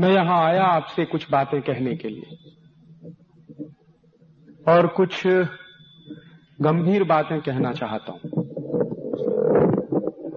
[0.00, 2.52] मैं यहाँ आया आपसे कुछ बातें कहने के लिए।
[4.68, 5.26] और कुछ
[6.60, 8.20] गंभीर बातें कहना चाहता हूँ।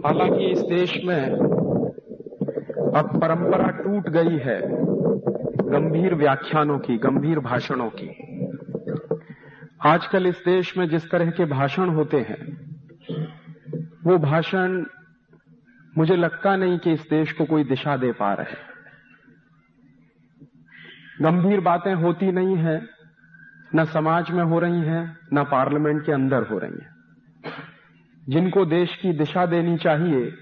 [0.06, 1.22] हालाँकि इस देश में
[2.96, 4.62] अब परंपरा टूट गई है
[5.70, 8.10] गंभीर व्याख्यानों की, गंभीर भाषणों की।
[9.86, 12.58] आजकल इस देश में जिस तरह के भाषण होते हैं,
[14.04, 14.84] वो भाषण
[15.98, 18.71] मुझे लगता नहीं कि इस देश को कोई दिशा दे पा रहे
[21.22, 22.88] गंभीर बातें होती नहीं है,
[23.76, 26.96] न समाज में हो रही हैं, न पार्लियामेंट के अंदर हो रही हैं।
[28.30, 30.34] जिनको देश की दिशा देनी चाहिए,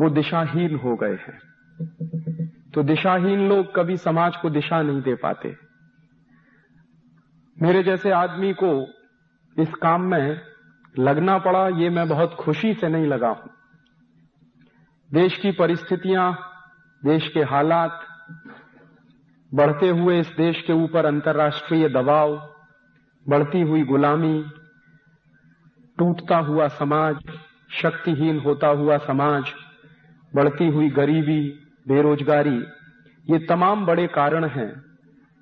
[0.00, 1.38] वो दिशाहीन हो गए हैं।
[2.74, 5.56] तो दिशाहीन लोग कभी समाज को दिशा नहीं दे पाते।
[7.62, 8.86] मेरे जैसे आदमी को
[9.62, 10.40] इस काम में
[10.98, 13.50] लगना पड़ा, ये मैं बहुत खुशी से नहीं लगा हूँ।
[15.12, 16.52] देश की परिस्थितियाँ,
[17.04, 18.06] देश के हालात
[19.54, 22.54] बढ़ते हुए इस देश के ऊपर अंतर्राष्ट्रीय दबाव,
[23.28, 24.44] बढ़ती हुई गुलामी,
[25.98, 27.16] टूटता हुआ समाज,
[27.70, 29.44] शक्तिहीन होता हुआ समाज,
[30.34, 31.48] बढ़ती हुई गरीबी,
[31.88, 32.64] बेरोजगारी,
[33.30, 34.82] ये तमाम बड़े कारण हैं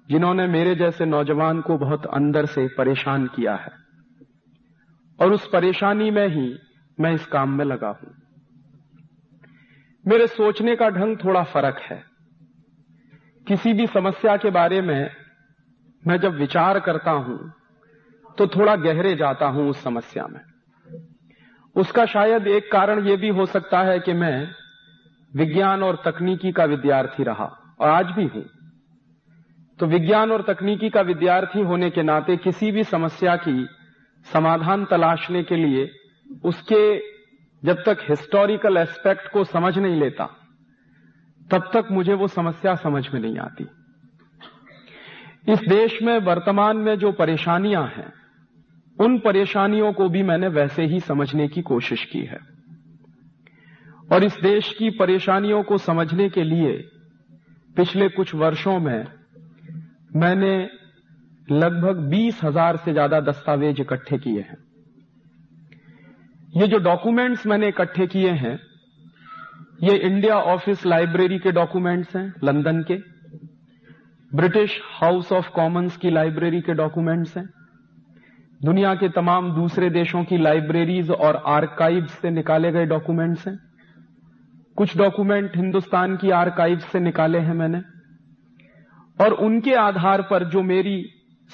[0.08, 3.72] जिन्होंने मेरे जैसे नौजवान को बहुत अंदर से परेशान किया है।
[5.20, 6.58] और उस परेशानी में ही
[7.00, 8.14] मैं इस काम में लगा हूँ।
[10.06, 12.09] मेरे सोचने का ढंग थोड़ा फ़र्क है।
[13.50, 15.10] किसी भी समस्या के बारे में
[16.02, 17.38] मैं जब विचार करता हूँ
[18.38, 20.40] तो थोड़ा गहरे जाता हूँ उस समस्या में।
[21.76, 24.48] उसका शायद एक कारण यह भी हो सकता है कि मैं
[25.32, 28.44] विज्ञान और तकनीकी का विद्यार्थी रहा, और आज भी हूँ।
[29.78, 33.68] तो विज्ञान और तकनीकी का विद्यार्थी होने के नाते किसी भी समस्या की
[34.26, 35.90] समाधान तलाशने के लिए
[36.44, 36.82] उसके
[37.62, 40.36] जब तक हिस्टोरिकल एस्पेक्ट को समझ नहीं लेता
[41.52, 43.64] तब तक मुझे वो समस्या समझ में नहीं आती।
[45.52, 48.12] इस देश में, वर्तमान में जो परेशानियाँ हैं,
[48.98, 52.38] उन परेशानियों को भी मैंने वैसे ही समझने की कोशिश की है।
[54.12, 56.72] और इस देश की परेशानियों को समझने के लिए
[57.76, 59.06] पिछले कुछ वर्षों में
[60.16, 60.68] मैंने
[61.50, 64.56] लगभग बीस हज़ार से ज़्यादा दस्तावेज़ इकट्ठे किए हैं।
[66.56, 68.58] ये जो डॉक्यूमेंट्स मैंने इकट्ठे किए हैं
[69.82, 72.96] ये इंडिया ऑफ़िस लाइब्रेरी के डॉक्यूमेंट्स हैं लंदन के.
[74.36, 77.50] ब्रिटिश हाउस ऑफ़ कॉमन्स की लाइब्रेरी के डॉक्यूमेंट्स हैं.
[78.62, 83.58] दुनिया के तमाम दूसरे देशों की लाइब्रेरीज और आर्काइव से निकाले गए डॉक्यूमेंट्स हैं.
[84.76, 87.82] कुछ डॉक्यूमेंट हिंदुस्तान की आर्काइव से निकाले हैं मैंने.
[89.24, 91.04] और उनके आधार पर जो मेरी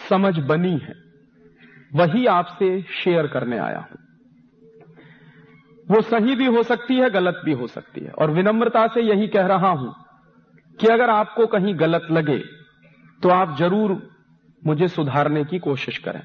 [0.09, 0.95] समझ बनी है,
[1.95, 4.06] वही आपसे शेयर करने आया हूँ.
[5.87, 9.27] वो सही भी हो सकती है, गलत भी हो सकती है। और विनम्रता से यही
[9.29, 9.95] कह रहा हूँ
[10.79, 12.39] कि अगर आपको कहीं गलत लगे
[13.23, 13.93] तो आप ज़रूर
[14.63, 16.21] मुझे सुधारने की कोशिश करें।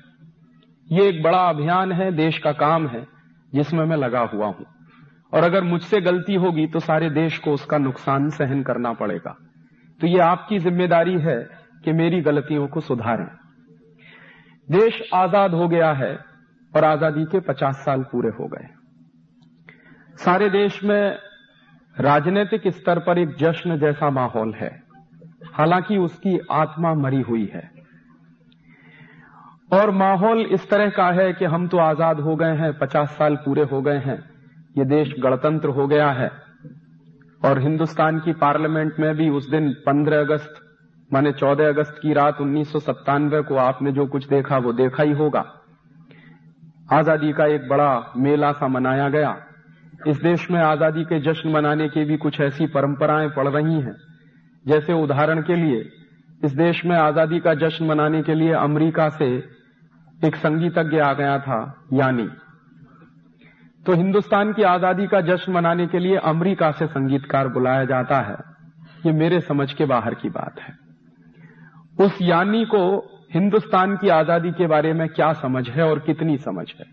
[0.87, 3.05] ये एक बड़ा अभियान है, देश का काम है,
[3.53, 4.65] जिसमें मैं लगा हुआ हूँ।
[5.33, 9.35] और अगर मुझसे गलती होगी तो सारे देश को उसका नुकसान सहन करना पड़ेगा।
[9.99, 11.37] तो ये आपकी ज़िम्मेदारी है
[11.83, 13.27] कि मेरी गलतियों को सुधारें।
[14.67, 16.13] देश आज़ाद हो गया है
[16.73, 18.67] और आज़ादी के 50 साल पूरे हो गए।
[20.25, 21.17] सारे देश में
[21.99, 24.83] राजनीतिक स्तर पर एक जश्न जैसा माहौल है।
[25.53, 27.71] हालाँकि उसकी आत्मा मरी हुई है।
[29.73, 33.35] और माहौल इस तरह का है कि हम तो आज़ाद हो गए हैं, पचास साल
[33.35, 34.29] पूरे हो गए हैं।
[34.77, 36.31] ये देश गणतंत्र हो गया है।
[37.45, 40.53] और हिंदुस्तान की पार्लियामेंट में भी उस दिन 15 अगस्त,
[41.13, 45.03] माने 14 अगस्त की रात उन्नीस सौ सत्तानवे को आपने जो कुछ देखा, वो देखा
[45.03, 45.45] ही होगा।
[46.93, 49.47] आज़ादी का एक बड़ा मेला सा मनाया गया।
[50.07, 53.95] इस देश में आज़ादी के जश्न मनाने की भी कुछ ऐसी परंपराएँ पड़ रही हैं।
[54.67, 55.89] जैसे उदाहरण के लिए,
[56.45, 59.25] इस देश में आज़ादी का जश्न मनाने के लिए अमेरिका से
[60.25, 62.27] एक संगीतज्ञ आ गया था, यानी।
[63.85, 68.37] तो हिंदुस्तान की आज़ादी का जश्न मनाने के लिए अमेरिका से संगीतकार बुलाया जाता है।
[69.05, 70.77] ये मेरे समझ के बाहर की बात है।
[72.05, 72.83] उस यानी को
[73.33, 76.85] हिंदुस्तान की आज़ादी के बारे में क्या समझ है और कितनी समझ है?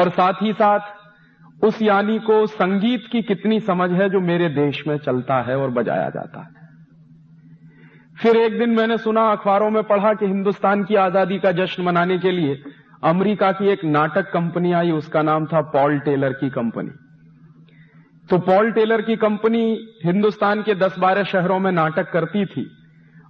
[0.00, 0.80] और साथ ही साथ
[1.62, 5.70] उस यानी को संगीत की कितनी समझ है जो मेरे देश में चलता है और
[5.70, 6.54] बजाया जाता है।
[8.16, 12.18] फिर एक दिन मैंने सुना, अखबारों में पढ़ा कि हिंदुस्तान की आज़ादी का जश्न मनाने
[12.18, 12.62] के लिए
[13.04, 16.90] अमेरिका की एक नाटक कंपनी आई, उसका नाम था पॉल टेलर की कंपनी।
[18.28, 19.64] तो पॉल टेलर की कंपनी
[20.04, 22.66] हिंदुस्तान के 10-12 शहरों में नाटक करती थी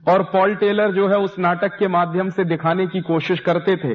[0.08, 3.94] और पॉल टेलर जो है उस नाटक के माध्यम से दिखाने की कोशिश करते थे।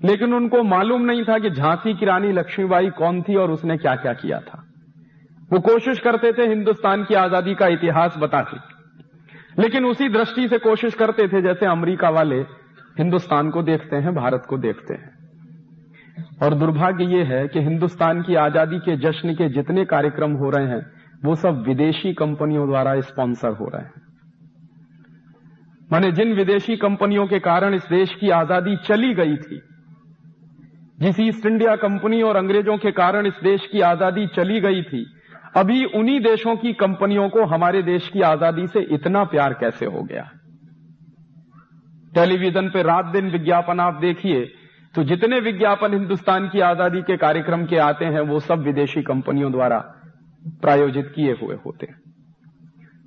[0.00, 3.94] लेकिन उनको मालूम नहीं था कि झांसी की रानी लक्ष्मीबाई कौन थी और उसने क्या
[3.96, 4.64] क्या किया था।
[5.50, 8.56] वो कोशिश करते थे हिंदुस्तान की आज़ादी का इतिहास बताते।
[9.62, 12.40] लेकिन उसी दृष्टि से कोशिश करते थे जैसे अमेरिका वाले
[12.98, 15.16] हिंदुस्तान को देखते हैं, भारत को देखते हैं।
[16.42, 20.66] और दुर्भाग्य ये है कि हिंदुस्तान की आज़ादी के जश्न के जितने कार्यक्रम हो रहे
[20.66, 20.80] हैं,
[21.24, 24.06] वो सब विदेशी कंपनियों द्वारा स्पॉन्सर हो रहे हैं।
[25.90, 29.60] माने जिन विदेशी कंपनियों के कारण इस देश की आज़ादी चली गई थी
[30.98, 35.04] जिस ईस्ट इंडिया कंपनी और अंग्रेज़ों के कारण इस देश की आज़ादी चली गई थी।
[35.56, 40.02] अभी उन्हीं देशों की कंपनियों को हमारे देश की आज़ादी से इतना प्यार कैसे हो
[40.02, 40.22] गया?
[42.12, 44.44] टेलीविज़न पे रात दिन विज्ञापन आप देखिए
[44.94, 49.50] तो जितने विज्ञापन हिंदुस्तान की आज़ादी के कार्यक्रम के आते हैं, वो सब विदेशी कंपनियों
[49.52, 49.78] द्वारा
[50.62, 51.98] प्रायोजित किए हुए होते हैं।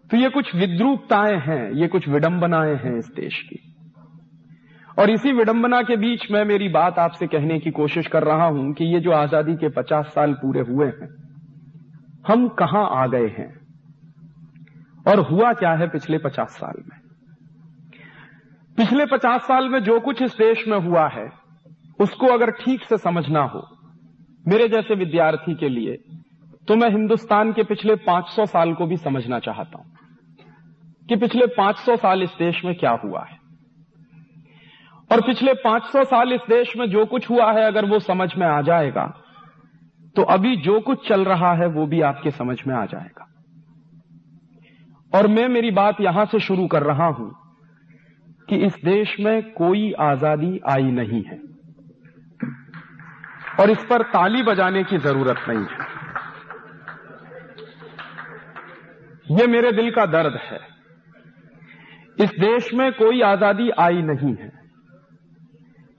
[0.09, 3.59] तो ये कुछ विद्रूपताएँ हैं, ये कुछ विडंबनाएँ हैं इस देश की।
[4.97, 8.71] और इसी विडंबना के बीच में मेरी बात आपसे कहने की कोशिश कर रहा हूँ
[8.73, 11.09] कि ये जो आज़ादी के पचास साल पूरे हुए हैं,
[12.27, 13.49] हम कहाँ आ गए हैं?
[15.05, 16.99] और हुआ क्या है पिछले पचास साल में?
[18.77, 21.27] पिछले पचास साल में जो कुछ इस देश में हुआ है,
[21.99, 23.67] उसको अगर ठीक से समझना हो,
[24.45, 25.97] मेरे जैसे विद्यार्थी के लिए
[26.67, 29.85] तो मैं हिंदुस्तान के पिछले 500 साल को भी समझना चाहता हूँ
[31.09, 33.39] कि पिछले 500 साल इस देश में क्या हुआ है।
[35.11, 38.47] और पिछले 500 साल इस देश में जो कुछ हुआ है, अगर वो समझ में
[38.47, 39.05] आ जाएगा
[40.15, 43.27] तो अभी जो कुछ चल रहा है, वो भी आपके समझ में आ जाएगा।
[45.13, 47.29] और मैं मेरी बात यहाँ से शुरू कर रहा हूँ
[48.49, 51.39] कि इस देश में कोई आज़ादी आई नहीं है।
[53.59, 55.89] और इस पर ताली बजाने की ज़रूरत नहीं है।
[59.31, 60.59] यह मेरे दिल का दर्द है।
[62.19, 64.60] इस देश में कोई आज़ादी आई नहीं है।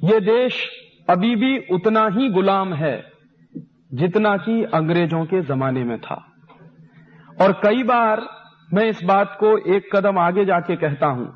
[0.02, 0.62] यह देश
[1.10, 2.96] अभी भी उतना ही गुलाम है
[3.94, 6.14] जितना कि अंग्रेज़ों के जमाने में था।
[7.38, 8.20] और कई बार
[8.70, 11.26] मैं इस बात को एक कदम आगे जाके कहता हूँ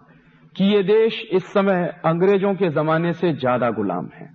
[0.56, 4.28] कि ये देश इस समय अंग्रेज़ों के जमाने से ज़्यादा गुलाम है।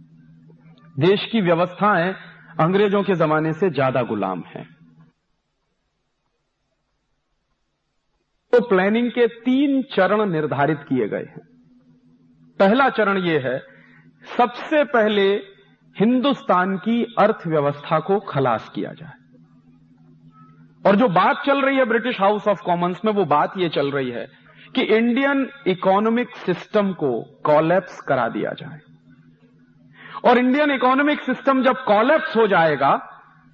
[0.96, 2.14] देश की व्यवस्थाएँ
[2.60, 4.64] अंग्रेज़ों के जमाने से ज़्यादा गुलाम है।
[8.54, 11.44] तो प्लानिंग के तीन चरण निर्धारित किए गए हैं।
[12.60, 13.58] पहला चरण यह है
[14.24, 15.34] सबसे पहले
[16.00, 19.12] हिंदुस्तान की अर्थव्यवस्था को खलास किया जाए।
[20.88, 23.92] और जो बात चल रही है ब्रिटिश हाउस ऑफ़ कॉमन्स में, वो बात ये चल
[23.92, 24.28] रही है
[24.76, 28.80] कि इंडियन इकोनॉमिक सिस्टम को कॉलेप्स करा दिया जाए।
[30.30, 33.08] और इंडियन इकोनॉमिक सिस्टम जब कॉलेप्स हो जाएगा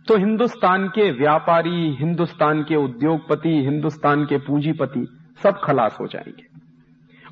[0.07, 5.07] तो हिंदुस्तान के व्यापारी, हिंदुस्तान के उद्योगपति, हिंदुस्तान के पूंजीपति
[5.43, 6.56] सब खलास हो जाएँगे।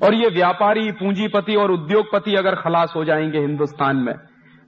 [0.02, 4.14] और ये व्यापारी, पूंजीपति और उद्योगपति अगर खलास हो जाएँगे हिंदुस्तान में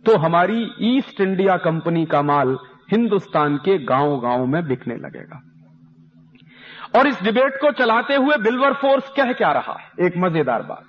[0.05, 2.57] तो हमारी ईस्ट इंडिया कंपनी का माल
[2.93, 5.41] हिंदुस्तान के गाँव गाँव में बिकने लगेगा।
[6.97, 10.07] और इस डिबेट को चलाते हुए बिल्वर फोर्स कह क्या रहा है?
[10.07, 10.85] एक मज़ेदार बात।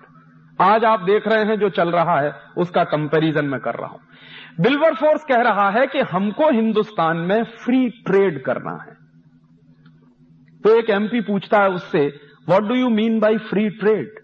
[0.62, 4.00] आज आप देख रहे हैं जो चल रहा है, उसका कंपैरिजन मैं कर रहा हूँ।
[4.60, 8.96] बिल्वर फोर्स कह रहा है कि हमको हिंदुस्तान में फ्री ट्रेड करना है।
[10.64, 12.08] तो एक एमपी पूछता है उससे
[12.48, 14.20] what do you mean by free trade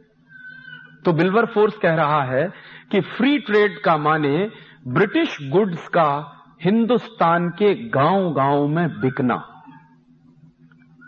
[1.06, 2.48] तो बिल्वर फोर्स कह रहा है
[2.92, 4.52] कि फ्री ट्रेड का माने
[4.88, 6.32] ब्रिटिश गुड्स का
[6.64, 9.36] हिंदुस्तान के गाँव गाँव में बिकना।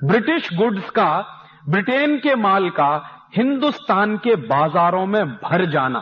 [0.03, 1.09] ब्रिटिश गुड्स का,
[1.69, 2.89] ब्रिटेन के माल का
[3.35, 5.99] हिंदुस्तान के बाजारों में भर जाना।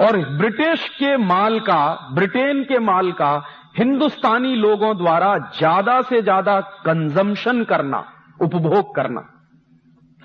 [0.00, 3.32] और ब्रिटिश के माल का, ब्रिटेन के माल का
[3.78, 8.04] हिंदुस्तानी लोगों द्वारा ज़्यादा से ज़्यादा कंजम्पशन करना,
[8.42, 9.28] उपभोग करना।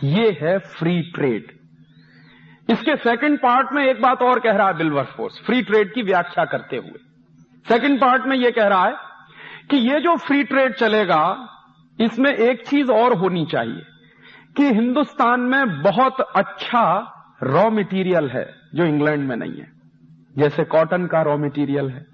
[0.03, 1.56] यह है फ्री ट्रेड।
[2.69, 6.01] इसके सेकंड पार्ट में एक बात और कह रहा है बिल्वर फोर्स फ्री ट्रेड की
[6.03, 6.99] व्याख्या करते हुए।
[7.65, 8.95] सेकंड पार्ट में यह कह रहा है
[9.71, 11.21] कि यह जो फ्री ट्रेड चलेगा,
[11.99, 13.81] इसमें एक चीज़ और होनी चाहिए
[14.57, 16.83] कि हिंदुस्तान में बहुत अच्छा
[17.43, 18.45] रॉ मटेरियल है,
[18.75, 19.71] जो इंग्लैंड में नहीं है।
[20.35, 22.05] जैसे कॉटन का रॉ मटेरियल है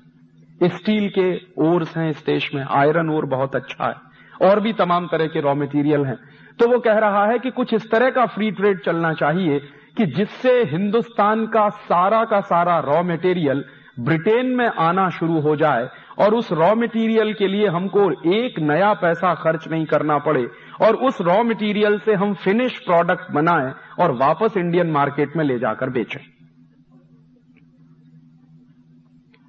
[0.70, 1.32] स्टील के
[1.64, 5.42] ओर्स हैं इस देश में आयरन ओर बहुत अच्छा है, और भी तमाम तरह के
[5.42, 6.18] रॉ मटेरियल हैं।
[6.60, 9.60] तो वो कह रहा है कि कुछ इस तरह का फ्री ट्रेड चलना चाहिए
[9.98, 13.64] कि जिससे हिंदुस्तान का सारा का सारा रॉ मटेरियल
[14.00, 18.94] ब्रिटेन में आना शुरू हो जाए और उस रॉ मटेरियल के लिए हमको एक नया
[18.94, 20.46] पैसा खर्च नहीं करना पड़े
[20.82, 25.60] और उस रॉ मटेरियल से हम फिनिश प्रोडक्ट बनाएँ और वापस इंडियन मार्केट में ले
[25.60, 26.22] जाकर बेचें।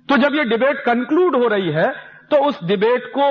[0.08, 1.90] तो जब ये डिबेट कंक्लूड हो रही है
[2.30, 3.28] तो उस डिबेट को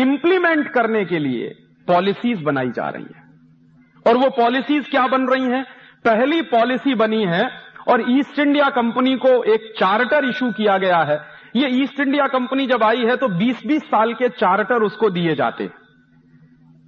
[0.00, 1.54] इंप्लीमेंट करने के लिए
[1.88, 3.22] पॉलिसीज़ बनाई जा रही है।
[4.06, 5.64] और वो पॉलिसीज़ क्या बन रही हैं?
[6.04, 7.44] पहली पॉलिसी बनी है
[7.88, 11.16] और ईस्ट इंडिया कंपनी को एक चार्टर इशू किया गया है।
[11.56, 15.66] ये ईस्ट इंडिया कंपनी जब आई है तो 20-20 साल के चार्टर उसको दिए जाते।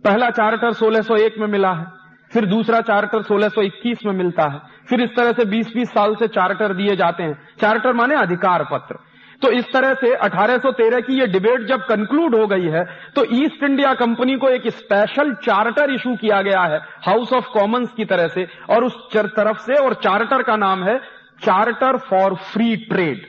[0.04, 1.86] पहला चार्टर 1601 में मिला है,
[2.30, 6.74] फिर दूसरा चार्टर 1621 में मिलता है, फिर इस तरह से 20-20 साल से चार्टर
[6.74, 8.98] दिए जाते हैं। चार्टर माने अधिकार पत्र।
[9.42, 12.84] तो इस तरह से 1813 की ये डिबेट जब कंक्लूड हो गई है
[13.16, 17.92] तो ईस्ट इंडिया कंपनी को एक स्पेशल चार्टर इशू किया गया है हाउस ऑफ़ कॉमन्स
[17.92, 20.98] की तरह से, और उस तरफ़ से, और चार्टर का नाम है
[21.42, 23.26] चार्टर फॉर फ्री ट्रेड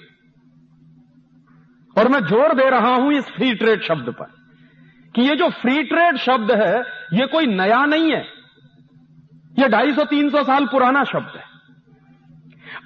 [1.96, 4.32] और मैं ज़ोर दे रहा हूँ इस फ्री ट्रेड शब्द पर,
[5.16, 6.80] कि ये जो फ्री ट्रेड शब्द है,
[7.14, 8.26] ये कोई नया नहीं है।
[9.54, 11.46] ये 250-300 साल पुराना शब्द है।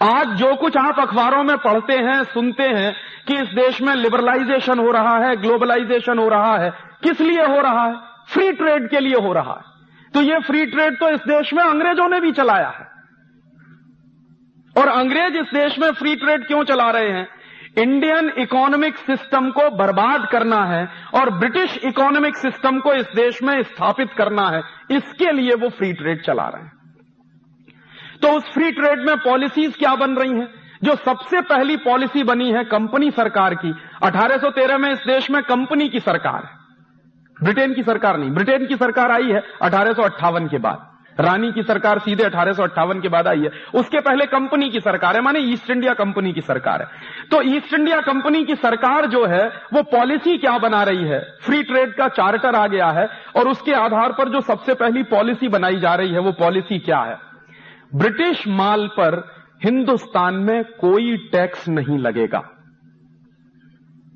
[0.03, 2.93] आज जो कुछ आप अखबारों में पढ़ते हैं, सुनते हैं
[3.31, 6.71] कि इस देश में लिबरलाइजेशन हो रहा है ग्लोबलाइजेशन हो रहा है।
[7.03, 7.95] किस लिए हो रहा है?
[8.27, 9.71] फ्री ट्रेड के लिए हो रहा है।
[10.13, 12.87] तो ये फ्री ट्रेड तो इस देश में अंग्रेज़ों ने भी चलाया है।
[14.81, 17.27] और अंग्रेज़ इस देश में फ्री ट्रेड क्यों चला रहे हैं?
[17.77, 23.63] इंडियन इकोनॉमिक सिस्टम को बर्बाद करना है और ब्रिटिश इकोनॉमिक सिस्टम को इस देश में
[23.63, 26.71] स्थापित करना है। इसके लिए वो फ्री ट्रेड चला रहे हैं।
[28.21, 30.60] तो उस फ्री ट्रेड में पॉलिसीज़ क्या बन रही हैं?
[30.83, 33.73] जो सबसे पहली पॉलिसी बनी है कंपनी सरकार की।
[34.03, 36.61] 1813 में इस देश में कंपनी की सरकार है।
[37.43, 40.87] ब्रिटेन की सरकार नहीं, ब्रिटेन की सरकार आई है अठारह के बाद।
[41.19, 42.53] रानी की सरकार सीधे अठारह
[42.99, 46.41] के बाद आई है। उसके पहले कंपनी की सरकार है, माने ईस्ट इंडिया कंपनी की
[46.41, 46.87] सरकार है।
[47.31, 51.19] तो ईस्ट इंडिया कंपनी की सरकार जो है, वो पॉलिसी क्या बना रही है?
[51.41, 55.47] फ्री ट्रेड का चार्टर आ गया है और उसके आधार पर जो सबसे पहली पॉलिसी
[55.47, 57.17] बनाई जा रही है, वो पॉलिसी क्या है?
[57.95, 62.39] ब्रिटिश माल पर हिंदुस्तान में कोई टैक्स नहीं लगेगा।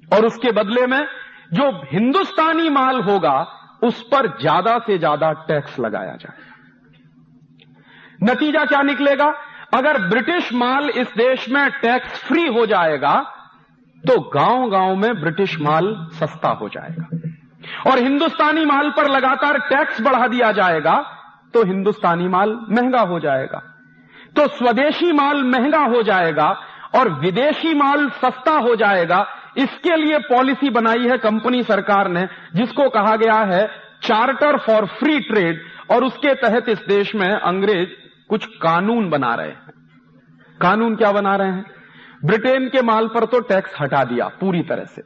[0.09, 1.05] और उसके बदले में
[1.53, 3.35] जो हिंदुस्तानी माल होगा,
[3.83, 6.43] उस पर ज़्यादा से ज़्यादा टैक्स लगाया जाए।
[8.21, 9.33] नतीजा क्या निकलेगा?
[9.73, 13.15] अगर ब्रिटिश माल इस देश में टैक्स फ्री हो जाएगा
[14.03, 20.01] तो गाँव गाँव में ब्रिटिश माल सस्ता हो जाएगा। और हिंदुस्तानी माल पर लगातार टैक्स
[20.01, 20.95] बढ़ा दिया जाएगा
[21.53, 23.61] तो हिंदुस्तानी माल महँगा हो जाएगा।
[24.35, 26.47] तो स्वदेशी माल महँगा हो जाएगा
[26.95, 29.25] और विदेशी माल सस्ता हो जाएगा।
[29.57, 33.65] इसके लिए पॉलिसी बनाई है कंपनी सरकार ने, जिसको कहा गया है
[34.03, 35.61] चार्टर फॉर फ्री ट्रेड,
[35.91, 37.89] और उसके तहत इस देश में अंग्रेज़
[38.29, 39.73] कुछ कानून बना रहे हैं।
[40.59, 41.65] कानून क्या बना रहे हैं?
[42.25, 45.01] ब्रिटेन के माल पर तो टैक्स हटा दिया पूरी तरह से,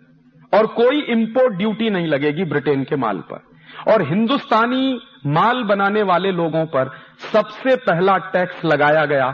[0.54, 6.32] और कोई इंपोर्ट ड्यूटी नहीं लगेगी ब्रिटेन के माल पर। और हिंदुस्तानी माल बनाने वाले
[6.32, 6.92] लोगों पर
[7.34, 9.32] सबसे पहला टैक्स लगाया गया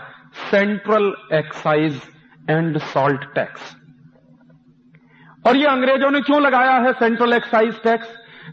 [0.51, 2.01] central excise
[2.49, 3.75] and salt tax.
[5.47, 8.07] और ये अंग्रेज़ों ने क्यों लगाया है सेंट्रल एक्साइज टैक्स?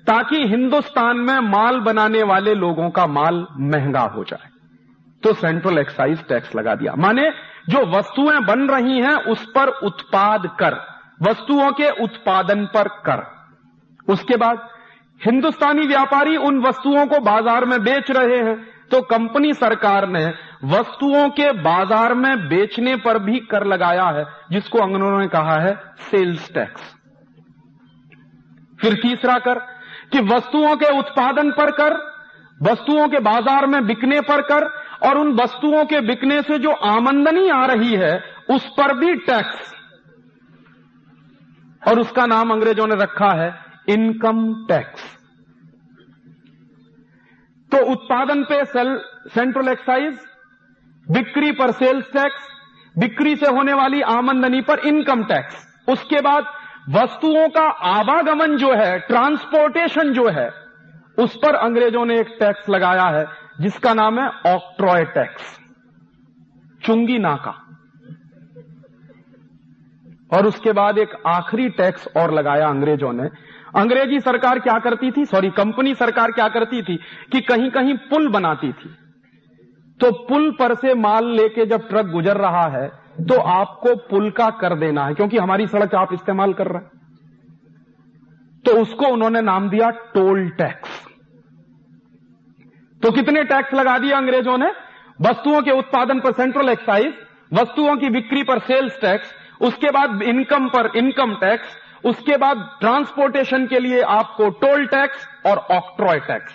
[0.06, 4.48] ताकि हिंदुस्तान में माल बनाने वाले लोगों का माल महँगा हो जाए।
[5.22, 7.30] तो सेंट्रल एक्साइज टैक्स लगा दिया। माने
[7.68, 10.74] जो वस्तुएँ बन रही हैं, उस पर उत्पाद कर,
[11.22, 13.26] वस्तुओं के उत्पादन पर कर।
[14.08, 14.68] उसके बाद
[15.22, 18.56] हिंदुस्तानी व्यापारी उन वस्तुओं को बाज़ार में बेच रहे हैं।
[18.90, 20.24] तो कंपनी सरकार ने
[20.68, 25.74] वस्तुओं के बाज़ार में बेचने पर भी कर लगाया है, जिसको अंग्रेज़ों ने कहा है
[26.00, 26.94] सेल्स टैक्स
[28.78, 29.58] फिर तीसरा कर,
[30.12, 31.96] कि वस्तुओं के उत्पादन पर कर,
[32.60, 34.64] वस्तुओं के बाज़ार में बिकने पर कर,
[35.02, 38.14] और उन वस्तुओं के बिकने से जो आमंदनी आ रही है,
[38.50, 39.72] उस पर भी टैक्स
[41.82, 43.50] और उसका नाम अंग्रेज़ों ने रखा है
[43.88, 45.18] इनकम टैक्स।
[47.72, 49.00] तो उत्पादन पे सेल,
[49.34, 50.18] सेंट्रल एक्साइज,
[51.10, 52.48] बिक्री पर सेल्स टैक्स,
[52.98, 56.44] बिक्री से होने वाली आमंदनी पर इनकम टैक्स। उसके बाद
[56.88, 60.50] वस्तुओं का आवागमन जो है, ट्रांसपोर्टेशन जो है,
[61.18, 63.26] उस पर अंग्रेज़ों ने एक टैक्स लगाया है,
[63.60, 65.58] जिसका नाम है ऑक्ट्रॉय टैक्स।
[66.84, 67.58] चुंगी नाका।
[70.32, 75.24] और उसके बाद एक आखिरी टैक्स और लगाया अंग्रेज़ों ने अंग्रेज़ी सरकार क्या करती थी?
[75.26, 76.96] सॉरी कंपनी सरकार क्या करती थी?
[77.32, 78.90] कि कहीं कहीं पुल बनाती थी।
[80.00, 82.88] तो पुल पर से माल लेके जब ट्रक गुजर रहा है
[83.20, 86.90] तो आपको पुल का कर देना है, क्योंकि हमारी सड़क आप इस्तेमाल कर रहे हैं।
[88.64, 91.00] तो उसको उन्होंने नाम दिया टोल टैक्स।
[93.02, 94.70] तो कितने टैक्स लगा दिया अंग्रेज़ों ने?
[95.20, 97.12] वस्तुओं के उत्पादन पर सेंट्रल एक्साइज
[97.52, 103.66] वस्तुओं की बिक्री पर सेल्स टैक्स उसके बाद इनकम पर इनकम टैक्स उसके बाद ट्रांसपोर्टेशन
[103.66, 106.52] के लिए आपको टोल टैक्स और ऑक्ट्रॉय टैक्स।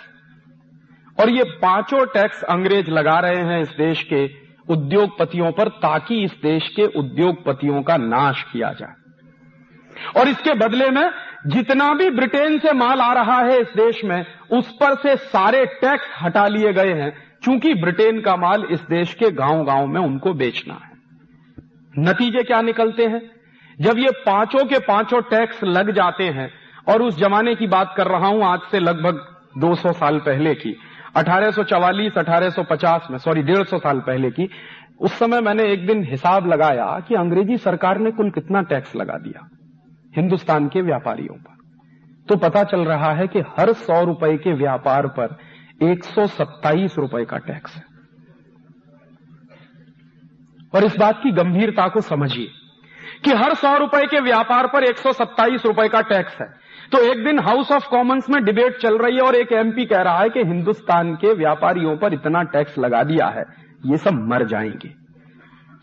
[1.20, 4.24] और ये पाँचों टैक्स अंग्रेज़ लगा रहे हैं इस देश के
[4.68, 8.94] उद्योगपतियों पर, ताकि इस देश के उद्योगपतियों का नाश किया जाए।
[10.16, 11.10] और इसके बदले में
[11.46, 15.66] जितना भी ब्रिटेन से माल आ रहा है इस देश में, उस पर से सारे
[15.66, 17.10] टैक्स हटा लिए गए हैं
[17.42, 20.96] क्योंकि ब्रिटेन का माल इस देश के गाँव गाँव में उनको बेचना है।
[21.98, 23.37] नतीजे क्या निकलते हैं?
[23.80, 26.50] जब ये पाँचों के पाँचों टैक्स लग जाते हैं,
[26.88, 29.20] और उस जमाने की बात कर रहा हूँ, आज से लगभग
[29.58, 30.76] 200 साल पहले की
[31.16, 34.48] 1844 1850 में, सॉरी 150 साल पहले की,
[35.00, 39.18] उस समय मैंने एक दिन हिसाब लगाया कि अंग्रेज़ी सरकार ने कुल कितना टैक्स लगा
[39.18, 39.48] दिया
[40.16, 41.56] हिंदुस्तान के व्यापारियों पर।
[42.28, 45.38] तो पता चल रहा है कि हर सौ रुपए के व्यापार पर
[45.82, 47.82] एक सौ सत्ताईस रुपए का टैक्स है।
[50.74, 52.48] और इस बात की गंभीरता को समझिए
[53.24, 55.06] कि हर सौ रुपए के व्यापार पर एक
[55.66, 56.46] रुपए का टैक्स है।
[56.92, 60.02] तो एक दिन हाउस ऑफ़ कॉमन्स में डिबेट चल रही है और एक एमपी कह
[60.02, 63.44] रहा है कि हिंदुस्तान के व्यापारियों पर इतना टैक्स लगा दिया है,
[63.86, 64.94] ये सब मर जाएँगे।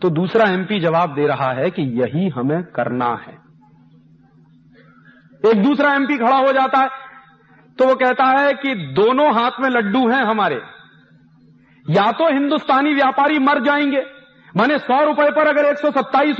[0.02, 3.34] तो दूसरा एमपी जवाब दे रहा है कि यही हमें करना है।
[5.42, 7.04] एक दूसरा एमपी खड़ा हो जाता है
[7.78, 10.60] तो वो कहता है कि दोनों हाथ में लड्डू हैं हमारे,
[11.86, 14.00] या तो हिंदुस्तानी व्यापारी मर जाएँगे
[14.56, 15.84] माने सौ रुपए पर अगर एक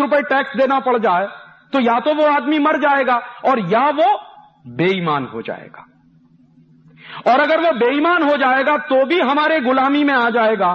[0.01, 1.27] रुपए टैक्स देना पड़ जाए
[1.73, 4.09] तो या तो वो आदमी मर जाएगा और या वो
[4.77, 5.85] बेईमान हो जाएगा।
[7.27, 10.71] और अगर वो बेईमान हो जाएगा तो भी हमारे गुलामी में आ जाएगा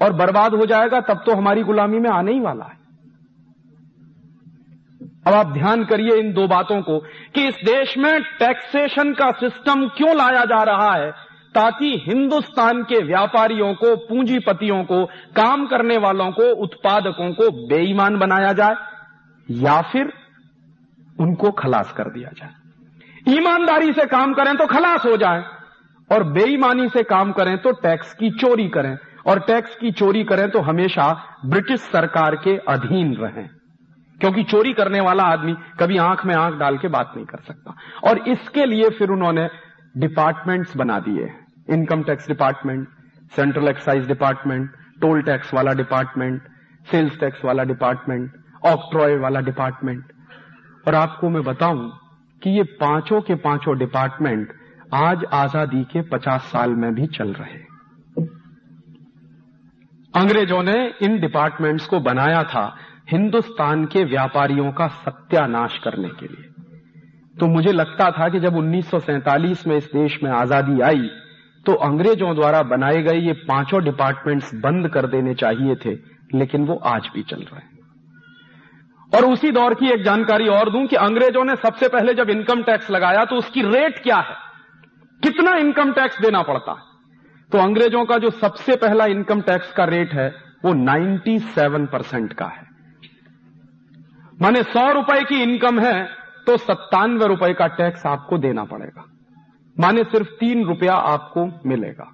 [0.00, 2.78] और बर्बाद हो जाएगा, तब तो हमारी गुलामी में आने ही वाला है।
[5.26, 6.98] अब आप ध्यान करिए इन दो बातों को
[7.34, 11.10] कि इस देश में टैक्सेशन का सिस्टम क्यों लाया जा रहा है?
[11.54, 15.04] ताकि हिंदुस्तान के व्यापारियों को, पूंजीपतियों को,
[15.36, 18.74] काम करने वालों को, उत्पादकों को बेईमान बनाया जाए
[19.48, 20.12] या फिर
[21.20, 25.42] उनको खलास कर दिया जाए। ईमानदारी से काम करें तो खलास हो जाए
[26.10, 30.50] और बेईमानी से काम करें तो टैक्स की चोरी करें और टैक्स की चोरी करें
[30.50, 31.12] तो हमेशा
[31.46, 33.48] ब्रिटिश सरकार के अधीन रहें।
[34.20, 37.74] क्योंकि चोरी करने वाला आदमी कभी आँख में आँख डाल के बात नहीं कर सकता।
[38.04, 39.48] और इसके लिए फिर उन्होंने
[39.96, 41.24] डिपार्टमेंट्स बना दिए
[41.70, 42.88] income tax department
[43.32, 46.42] central excise department toll tax वाला डिपार्टमेंट
[46.86, 48.32] सेल्स टैक्स वाला डिपार्टमेंट
[48.66, 50.12] ऑक्ट्रॉय वाला डिपार्टमेंट
[50.86, 51.90] और आपको मैं बताऊँ
[52.42, 54.52] कि ये पाँचों के पाँचों डिपार्टमेंट
[54.94, 57.58] आज आज़ादी के 50 साल में भी चल रहे
[60.14, 62.64] अंग्रेज़ों ने इन डिपार्टमेंट्स को बनाया था
[63.10, 66.48] हिंदुस्तान के व्यापारियों का सत्यानाश करने के लिए।
[67.34, 71.08] तो मुझे लगता था कि जब 1947 में इस देश में आज़ादी आई
[71.70, 75.90] तो अंग्रेज़ों द्वारा बनाए गए ये पाँचों डिपार्टमेंट्स बंद कर देने चाहिए थे,
[76.34, 77.78] लेकिन वो आज भी चल रहे हैं।
[79.12, 82.62] और उसी दौर की एक जानकारी और दूँ कि अंग्रेज़ों ने सबसे पहले जब इनकम
[82.62, 84.34] टैक्स लगाया तो उसकी रेट क्या है?
[85.22, 86.82] कितना इनकम टैक्स देना पड़ता है?
[87.52, 90.28] तो अंग्रेज़ों का जो सबसे पहला इनकम टैक्स का रेट है,
[90.64, 92.66] वो 97 परसेंट का है।
[94.42, 95.94] माने सौ रुपए की इनकम है
[96.46, 99.06] तो सत्तानवे रुपए का टैक्स आपको देना पड़ेगा।
[99.76, 102.06] माने सिर्फ़ तीन रुपया आपको मिलेगा।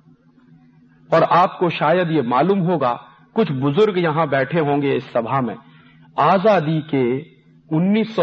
[1.10, 2.92] और आपको शायद ये मालूम होगा,
[3.36, 5.56] कुछ बुज़ुर्ग यहाँ बैठे होंगे इस सभा में।
[6.16, 7.06] आज़ादी के
[7.70, 8.16] उन्नीस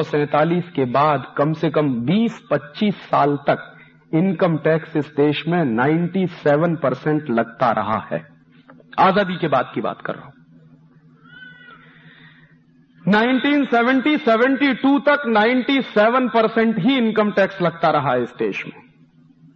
[0.76, 3.70] के बाद कम से कम 20-25 साल तक
[4.12, 8.22] इनकम टैक्स इस देश में 97 परसेंट लगता रहा है।
[9.00, 10.34] आज़ादी के बाद की बात कर रहा हूँ।
[13.02, 18.83] 1970-72 तक 97 परसेंट ही इनकम टैक्स लगता रहा इस देश में।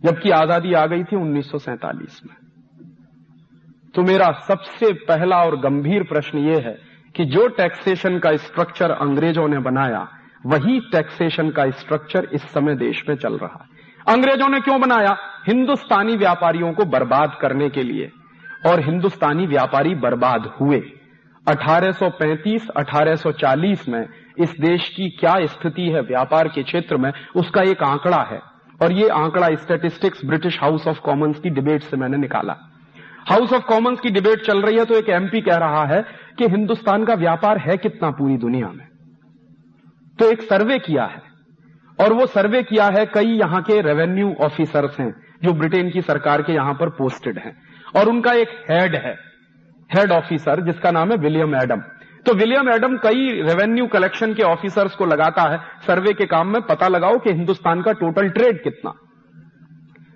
[0.07, 1.51] जबकि आज़ादी आ गई थी उन्नीस
[2.25, 2.35] में।
[3.95, 6.79] तो मेरा सबसे पहला और गंभीर प्रश्न यह है
[7.15, 10.07] कि जो टैक्सेशन का स्ट्रक्चर अंग्रेज़ों ने बनाया,
[10.45, 13.77] वही टैक्सेशन का स्ट्रक्चर इस समय देश में चल रहा है।
[14.13, 15.17] अंग्रेज़ों ने क्यों बनाया?
[15.47, 18.11] हिंदुस्तानी व्यापारियों को बर्बाद करने के लिए।
[18.65, 20.81] और हिंदुस्तानी व्यापारी बर्बाद हुए।
[21.47, 24.05] 1835 1840 में
[24.37, 28.91] इस देश की क्या स्थिति है, व्यापार के क्षेत्र में, उसका एक आंकड़ा है। और
[28.91, 32.55] ये आंकड़ा statistics British House of Commons की डिबेट से मैंने निकाला।
[33.29, 36.01] हाउस ऑफ़ कॉमन्स की डिबेट चल रही है तो एक एमपी कह रहा है
[36.37, 38.85] कि हिंदुस्तान का व्यापार है कितना पूरी दुनिया में।
[40.19, 41.21] तो एक सर्वे किया है,
[41.99, 45.13] और वो सर्वे किया है कई यहाँ के रेवेन्यू ऑफिसर्स हैं,
[45.43, 47.55] जो ब्रिटेन की सरकार के यहाँ पर पोस्टेड हैं,
[47.95, 49.15] और उनका एक हेड है
[49.89, 51.81] हेड ऑफिसर जिसका नाम है विलियम एडम
[52.27, 56.61] तो विलियम एडम कई रेवेन्यू कलेक्शन के ऑफिसर्स को लगाता है। सर्वे के काम में
[56.61, 58.93] पता लगाओ कि हिंदुस्तान का टोटल ट्रेड कितना।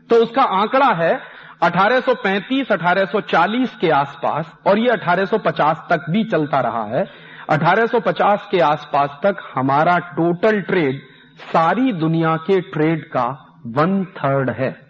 [0.10, 1.20] तो उसका आंकड़ा है
[1.64, 7.08] 1835-1840 के आसपास, और ये 1850 तक भी चलता रहा है।
[7.50, 11.02] 1850 के आसपास तक हमारा टोटल ट्रेड
[11.46, 14.82] सारी दुनिया के ट्रेड का वन थर्ड है।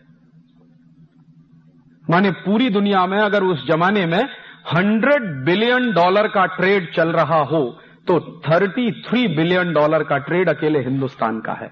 [2.09, 4.29] माने पूरी दुनिया में अगर उस जमाने में
[4.65, 7.63] 100 बिलियन डॉलर का ट्रेड चल रहा हो
[8.07, 11.69] तो 33 बिलियन डॉलर का ट्रेड अकेले हिंदुस्तान का है।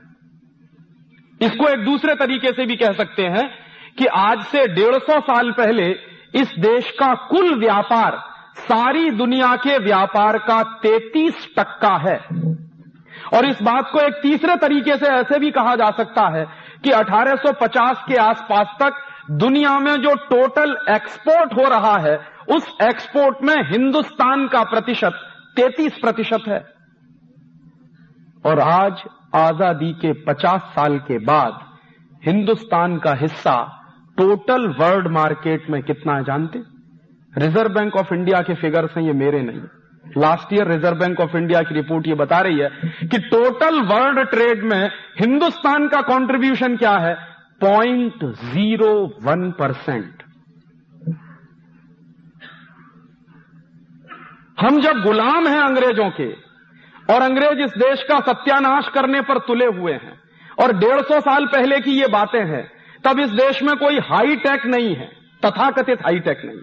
[1.42, 3.50] इसको एक दूसरे तरीके से भी कह सकते हैं
[3.98, 5.90] कि आज से डेढ़ सौ साल पहले
[6.36, 8.18] इस देश का कुल व्यापार,
[8.60, 12.18] सारी दुनिया के व्यापार का 33 टक्का है।
[13.34, 16.46] और इस बात को एक तीसरे तरीके से ऐसे भी कहा जा सकता है
[16.84, 19.02] कि 1850 के आसपास तक
[19.40, 22.18] दुनिया में जो टोटल एक्सपोर्ट हो रहा है
[22.50, 25.20] उस एक्सपोर्ट में हिंदुस्तान का प्रतिशत
[25.58, 26.60] 33 प्रतिशत है।
[28.46, 29.04] और आज
[29.36, 31.60] आज़ादी के 50 साल के बाद
[32.24, 33.58] हिंदुस्तान का हिस्सा
[34.18, 36.60] टोटल वर्ल्ड मार्केट में कितना है जानते?
[37.34, 39.62] रिज़र्व बैंक ऑफ़ इंडिया के फिगर्स हैं, ये मेरे नहीं
[40.06, 42.70] last year Reserve Bank of India की रिपोर्ट ये बता रही है
[43.04, 47.14] कि टोटल वर्ल्ड ट्रेड में हिंदुस्तान का कंट्रीब्यूशन क्या है?
[47.62, 50.19] पॉइंट ज़ीरो वन परसेंट
[54.62, 56.32] हम जब गुलाम हैं अंग्रेज़ों के,
[57.14, 60.20] और अंग्रेज़ इस देश का सत्यानाश करने पर तुले हुए हैं,
[60.60, 62.72] और डेढ़ सौ साल पहले की ये बातें हैं,
[63.04, 65.10] तब इस देश में कोई हाईटेक नहीं है,
[65.46, 66.60] तथाकथित हाईटेक नहीं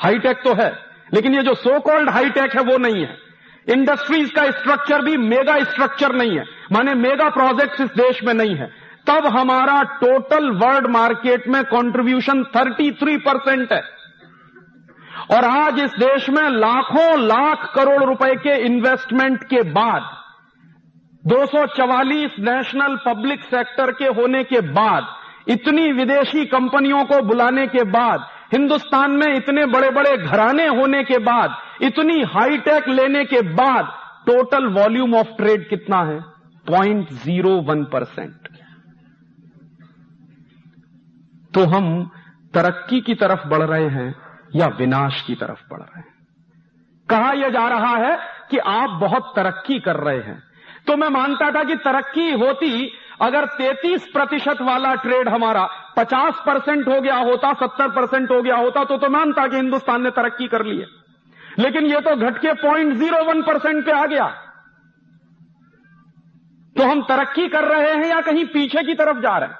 [0.00, 0.70] हाई टेक तो है,
[1.14, 3.16] लेकिन ये जो सो कॉल्ड हाईटेक है वो नहीं है।
[3.68, 8.54] इंडस्ट्रीज़ का स्ट्रक्चर भी मेगा स्ट्रक्चर नहीं है, माने मेगा प्रोजेक्ट्स इस देश में नहीं
[8.54, 8.66] है।
[9.06, 13.93] तब हमारा टोटल वर्ल्ड मार्केट में कंट्रीब्यूशन 33 परसेंट है।
[15.30, 20.02] और आज इस देश में लाखों लाख करोड़ रुपए के इन्वेस्टमेंट के बाद
[21.24, 25.06] 244 नेशनल पब्लिक सेक्टर के होने के बाद,
[25.48, 31.18] इतनी विदेशी कंपनियों को बुलाने के बाद, हिंदुस्तान में इतने बड़े बड़े घराने होने के
[31.18, 33.92] बाद, इतनी हाईटेक लेने के बाद
[34.26, 36.20] टोटल वॉल्यूम ऑफ़ ट्रेड कितना है?
[36.66, 38.48] पॉइंट ज़ीरो वन परसेंट
[41.54, 42.10] तो हम
[42.54, 44.14] तरक्की की तरफ़ बढ़ रहे हैं।
[44.56, 46.14] या विनाश की तरफ़ बढ़ रहे हैं।
[47.10, 48.18] कहा यह जा रहा है
[48.50, 50.42] कि आप बहुत तरक्की कर रहे हैं।
[50.86, 56.88] तो मैं मानता था कि तरक्की होती, अगर 33 प्रतिशत वाला ट्रेड हमारा 50 परसेंट
[56.88, 60.48] हो गया होता 70 परसेंट हो गया होता तो तो मानता कि हिंदुस्तान ने तरक्की
[60.48, 60.86] कर ली है।
[61.58, 64.26] लेकिन ये तो घटके पॉइंट ज़ीरो वन परसेंट पे आ गया।
[66.76, 69.58] तो हम तरक्की कर रहे हैं या कहीं पीछे की तरफ़ जा रहे हैं?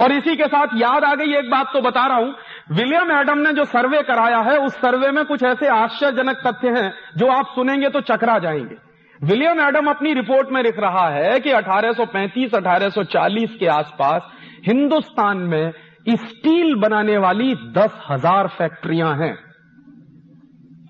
[0.00, 2.34] और इसी के साथ याद आ गई, एक बात तो बता रहा हूँ
[2.66, 6.94] विलियम एडम ने जो सर्वे कराया है, उस सर्वे में कुछ ऐसे आश्चर्यजनक तथ्य हैं,
[7.16, 8.76] जो आप सुनेंगे तो चकरा जाएँगे।
[9.20, 14.22] विलियम एडम अपनी रिपोर्ट में लिख रहा है कि 1835-1840 के आसपास
[14.66, 15.72] हिंदुस्तान में
[16.08, 19.38] स्टील बनाने वाली दस हज़ार फैक्ट्रियाँ हैं,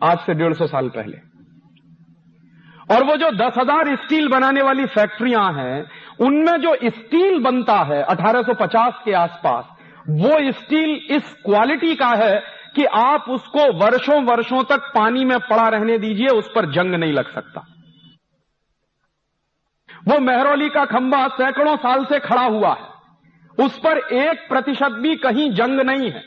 [0.05, 1.27] आज से डेढ़ सौ साल पहले।
[2.89, 8.07] और वो जो दस हज़ार स्टील बनाने वाली फैक्ट्रियाँ हैं, उनमें जो स्टील बनता है
[8.07, 9.76] 1850 के आसपास
[10.09, 12.43] वो स्टील इस क्वालिटी का है
[12.77, 17.13] कि आप उसको वर्षों वर्षों तक पानी में पड़ा रहने दीजिए, उस पर जंग नहीं
[17.13, 17.67] लग सकता।
[20.09, 22.97] वो मेहरौली का खंबा सैकड़ों साल से खड़ा हुआ है।
[23.65, 26.23] उस पर एक प्रतिशत भी कहीं जंग नहीं है।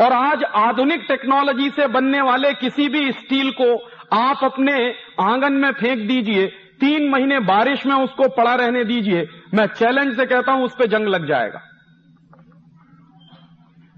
[0.00, 5.72] और आज आधुनिक टेक्नोलॉजी से बनने वाले किसी भी स्टील को आप अपने आँगन में
[5.72, 6.46] फेंक दीजिए,
[6.80, 10.86] तीन महीने बारिश में उसको पड़ा रहने दीजिए, मैं चैलेंज से कहता हूँ, उस पर
[10.86, 11.62] जंग लग जाएगा।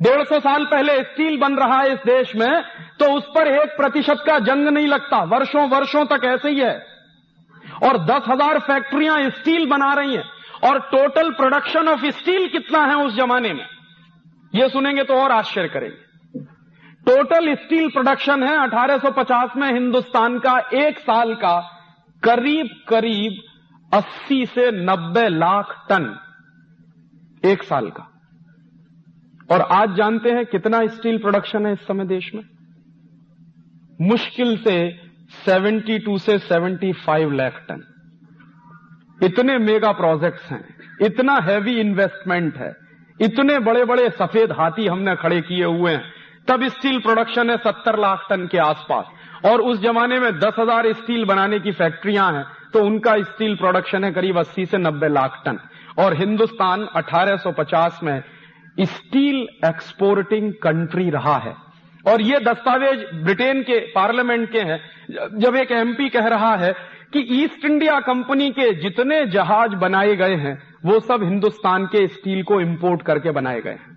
[0.03, 2.62] डेढ़ सौ साल पहले स्टील बन रहा है इस देश में
[3.01, 6.75] तो उस पर एक प्रतिशत का जंग नहीं लगता। वर्षों वर्षों तक ऐसे ही है।
[7.83, 10.25] और दस हज़ार फैक्ट्रियाँ स्टील बना रही हैं।
[10.65, 13.67] और टोटल प्रोडक्शन ऑफ़ स्टील कितना है उस जमाने में?
[14.55, 16.41] यह सुनेंगे तो और आश्चर्य करेंगे।
[17.07, 21.59] टोटल स्टील प्रोडक्शन है 1850 में हिंदुस्तान का एक साल का
[22.23, 23.43] करीब करीब
[23.93, 26.15] 80 से 90 लाख टन।
[27.45, 28.09] एक साल का।
[29.53, 32.43] और आज जानते हैं कितना स्टील प्रोडक्शन है इस समय देश में।
[34.01, 34.77] मुश्किल से
[35.47, 37.83] 72 से 75 लाख टन।
[39.25, 40.62] इतने मेगा प्रोजेक्ट्स हैं
[41.03, 42.73] इतना हैवी इन्वेस्टमेंट है
[43.21, 46.03] इतने बड़े बड़े सफ़ेद हाथी हमने खड़े किए हुए हैं
[46.49, 49.07] तब स्टील प्रोडक्शन है 70 लाख टन के आसपास।
[49.45, 54.12] और उस जमाने में 10,000 स्टील बनाने की फैक्ट्रियाँ हैं तो उनका स्टील प्रोडक्शन है
[54.12, 55.59] करीब 80 से 90 लाख टन।
[55.99, 58.23] और हिंदुस्तान 1850 में
[58.80, 61.56] स्टील एक्सपोर्टिंग कंट्री रहा है।
[62.06, 64.80] और ये दस्तावेज़ ब्रिटेन के, पार्लियामेंट के हैं।
[65.38, 66.72] जब एक एमपी कह रहा है
[67.12, 72.42] कि ईस्ट इंडिया कंपनी के जितने जहाज़ बनाए गए हैं, वो सब हिंदुस्तान के स्टील
[72.42, 73.92] को इंपोर्ट करके बनाए गए हैं।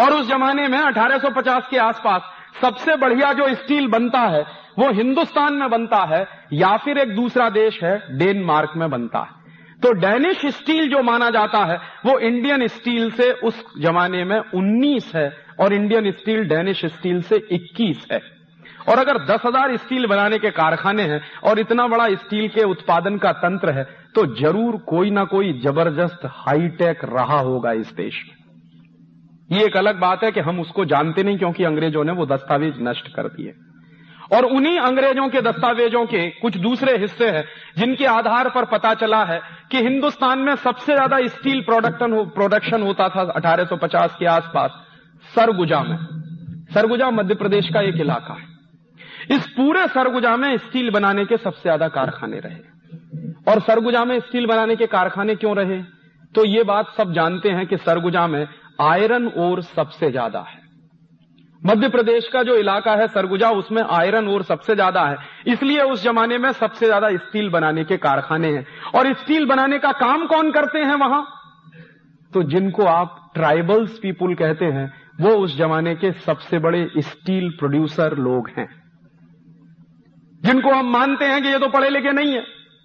[0.00, 2.22] और उस जमाने में 1850 के आसपास
[2.60, 4.42] सबसे बढ़िया जो स्टील बनता है,
[4.78, 9.35] वो हिंदुस्तान में बनता है या फिर एक दूसरा देश है, डेनमार्क में बनता है।
[9.86, 15.14] तो डेनिश स्टील जो माना जाता है वो इंडियन स्टील से उस जमाने में 19
[15.14, 15.28] है
[15.60, 18.20] और इंडियन स्टील डेनिश स्टील से 21 है।
[18.88, 23.32] और अगर 10,000 स्टील बनाने के कारखाने हैं और इतना बड़ा स्टील के उत्पादन का
[23.38, 28.34] तंत्र है तो ज़रूर कोई ना कोई ज़बरदस्त हाईटेक रहा होगा इस देश में।
[29.50, 32.82] ये एक अलग बात है कि हम उसको जानते नहीं क्योंकि अंग्रेज़ों ने वो दस्तावेज़
[32.82, 33.54] नष्ट कर दिए।
[34.32, 37.44] और उन्हीं अंग्रेज़ों के दस्तावेजों के कुछ दूसरे हिस्से हैं,
[37.78, 43.08] जिनके आधार पर पता चला है कि हिंदुस्तान में सबसे ज़्यादा स्टील प्रोडक्शन प्रोडक्शन होता
[43.08, 44.70] था 1850 के आसपास,
[45.34, 45.96] सरगुजा में।
[46.74, 51.62] सरगुजा मध्य प्रदेश का एक इलाका है। इस पूरे सरगुजा में स्टील बनाने के सबसे
[51.62, 55.82] ज़्यादा कारखाने रहे। और सरगुजा में स्टील बनाने के कारखाने क्यों रहे?
[56.34, 58.46] तो ये बात सब जानते हैं कि सरगुजा में
[58.80, 60.65] आयरन ओर सबसे ज़्यादा है।
[61.66, 66.02] मध्य प्रदेश का जो इलाका है, सरगुजा, उसमें आयरन ओर सबसे ज़्यादा है। इसलिए उस
[66.02, 70.50] जमाने में सबसे ज़्यादा स्टील बनाने के कारखाने हैं। और स्टील बनाने का काम कौन
[70.52, 71.26] करते हैं वहाँ?
[72.32, 78.16] तो जिनको आप ट्राइबल्स पीपुल कहते हैं, वो उस जमाने के सबसे बड़े स्टील प्रोड्यूसर
[78.18, 78.68] लोग हैं।
[80.42, 82.42] जिनको हम मानते हैं कि ये तो पढ़े लिखे नहीं है,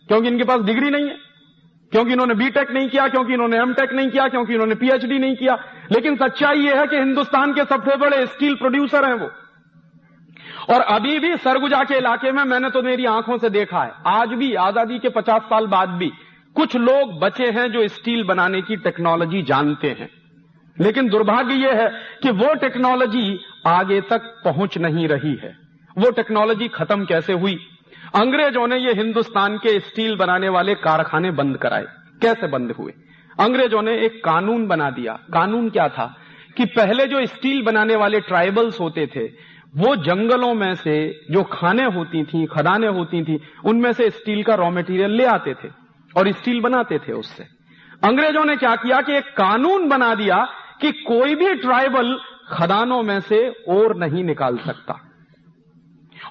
[0.10, 1.16] क्योंकि इनके पास डिग्री नहीं है।
[1.92, 5.58] क्योंकि इन्होंने बीटेक नहीं किया, क्योंकि इन्होंने एमटेक नहीं किया, क्योंकि इन्होंने पीएचडी नहीं किया।
[5.92, 9.30] लेकिन सच्चाई यह है कि हिंदुस्तान के सबसे बड़े स्टील प्रोड्यूसर हैं वो।
[10.74, 14.30] और अभी भी सरगुजा के इलाके में मैंने तो मेरी आँखों से देखा है। आज
[14.30, 16.12] भी, आज़ादी के 50 साल बाद भी
[16.56, 20.10] कुछ लोग बचे हैं जो स्टील बनाने की टेक्नोलॉजी जानते हैं।
[20.80, 21.90] लेकिन दुर्भाग्य यह है
[22.24, 25.56] कि वो टेक्नोलॉजी आगे तक पहुँच नहीं रही है।
[25.98, 27.58] वो टेक्नोलॉजी खत्म कैसे हुई?
[28.16, 31.86] अंग्रेज़ों ने ये हिंदुस्तान के स्टील बनाने वाले कारखाने बंद कराए।
[32.22, 32.94] कैसे बंद हुए?
[33.40, 36.18] अंग्रेज़ों ने एक कानून बना दिया। कानून क्या था?
[36.58, 39.22] कि पहले जो स्टील बनाने वाले ट्राइबल्स होते थे,
[39.76, 44.56] वो जंगलों में से जो खाने होती थी, खदाने होती थी, उनमें से स्टील का
[44.56, 45.70] रॉ मटेरियल ले आते थे
[46.18, 47.44] और स्टील बनाते थे उससे।
[48.04, 50.48] अंग्रेज़ों ने क्या किया कि एक कानून बना दिया
[50.82, 52.20] कि कोई भी ट्राइबल
[52.50, 55.11] खदानों में से और नहीं निकाल सकता।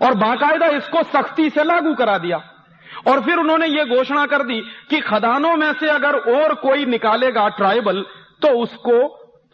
[0.01, 2.43] और बाकायदा इसको सख्ती से लागू करा दिया।
[3.09, 4.61] और फिर उन्होंने ये घोषणा कर दी
[4.91, 8.03] कि खदानों में से अगर और कोई निकालेगा ट्राइबल
[8.43, 8.97] तो उसको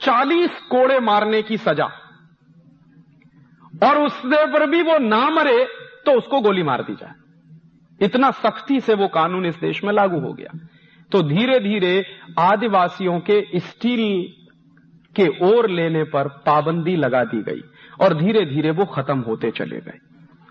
[0.01, 1.89] 40 कोड़े मारने की सजा।
[3.83, 5.65] और उससे पर भी वो ना मरे
[6.07, 7.15] तो उसको गोली मार दी जाए।
[8.01, 10.59] इतना सख्ती से वो कानून इस देश में लागू हो गया।
[11.13, 11.95] तो धीरे धीरे
[12.39, 14.03] आदिवासियों के स्टील
[15.17, 17.63] के ओर लेने पर पाबंदी लगा दी गई
[18.01, 19.99] और धीरे धीरे वो खत्म होते चले गए।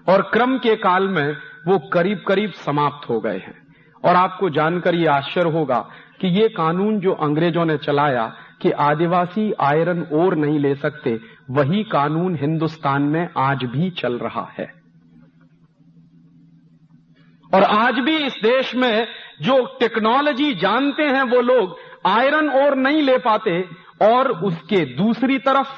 [0.07, 1.37] और क्रम के काल में
[1.67, 3.65] वो करीब करीब समाप्त हो गए हैं।
[4.03, 5.79] और आपको जानकर ये आश्चर्य होगा
[6.21, 11.83] कि ये कानून जो अंग्रेज़ों ने चलाया कि आदिवासी आयरन ओर नहीं ले सकते, वही
[11.83, 14.73] कानून हिंदुस्तान में आज भी चल रहा है।
[17.53, 19.07] और आज भी इस देश में
[19.41, 23.69] जो टेक्नोलॉजी जानते हैं वो लोग आयरन ओर नहीं ले पाते,
[24.01, 25.69] और उसके दूसरी तरफ़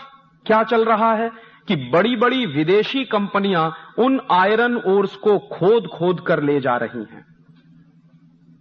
[0.46, 1.47] क्या चल रहा है?
[1.68, 7.00] कि बड़ी बड़ी विदेशी कंपनियाँ उन आयरन ओर्स को खोद खोद कर ले जा रही
[7.00, 7.26] हैं।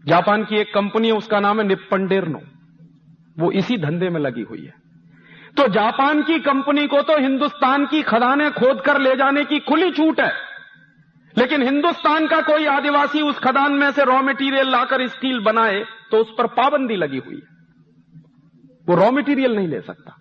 [0.05, 2.41] जापान की एक कंपनी है, उसका नाम है निप्पंडेरनो।
[3.39, 4.75] वो इसी धंधे में लगी हुई है।
[5.57, 9.91] तो जापान की कंपनी को तो हिंदुस्तान की खदानें खोद कर ले जाने की खुली
[9.91, 10.33] छूट है।
[11.39, 16.17] लेकिन हिंदुस्तान का कोई आदिवासी उस खदान में से रॉ मटेरियल लाकर स्टील बनाए तो
[16.17, 17.57] उस पर पाबंदी लगी हुई है।
[18.89, 20.17] वो रॉ मटेरियल नहीं ले सकता।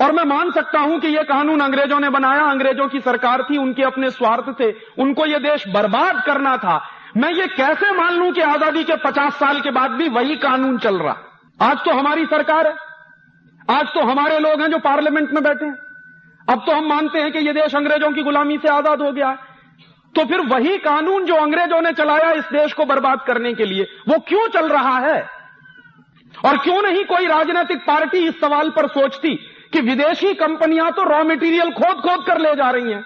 [0.00, 3.56] और मैं मान सकता हूँ कि यह कानून अंग्रेज़ों ने बनाया, अंग्रेज़ों की सरकार थी,
[3.56, 6.80] उनके अपने स्वार्थ थे, उनको यह देश बर्बाद करना था।
[7.16, 10.78] मैं ये कैसे मान लूँ कि आज़ादी के पचास साल के बाद भी वही कानून
[10.78, 11.16] चल रहा?
[11.60, 12.74] आज तो हमारी सरकार है।
[13.76, 15.76] आज तो हमारे लोग हैं जो पार्लियामेंट में बैठे हैं।
[16.48, 19.28] अब तो हम मानते हैं कि यह देश अंग्रेज़ों की गुलामी से आज़ाद हो गया
[19.28, 19.38] है।
[20.14, 23.86] तो फिर वही कानून जो अंग्रेज़ों ने चलाया इस देश को बर्बाद करने के लिए,
[24.08, 25.28] वो क्यों चल रहा है?
[26.44, 29.38] और क्यों नहीं कोई राजनीतिक पार्टी इस सवाल पर सोचती
[29.72, 33.04] कि विदेशी कंपनियाँ तो रॉ मटेरियल खोद खोद कर ले जा रही हैं।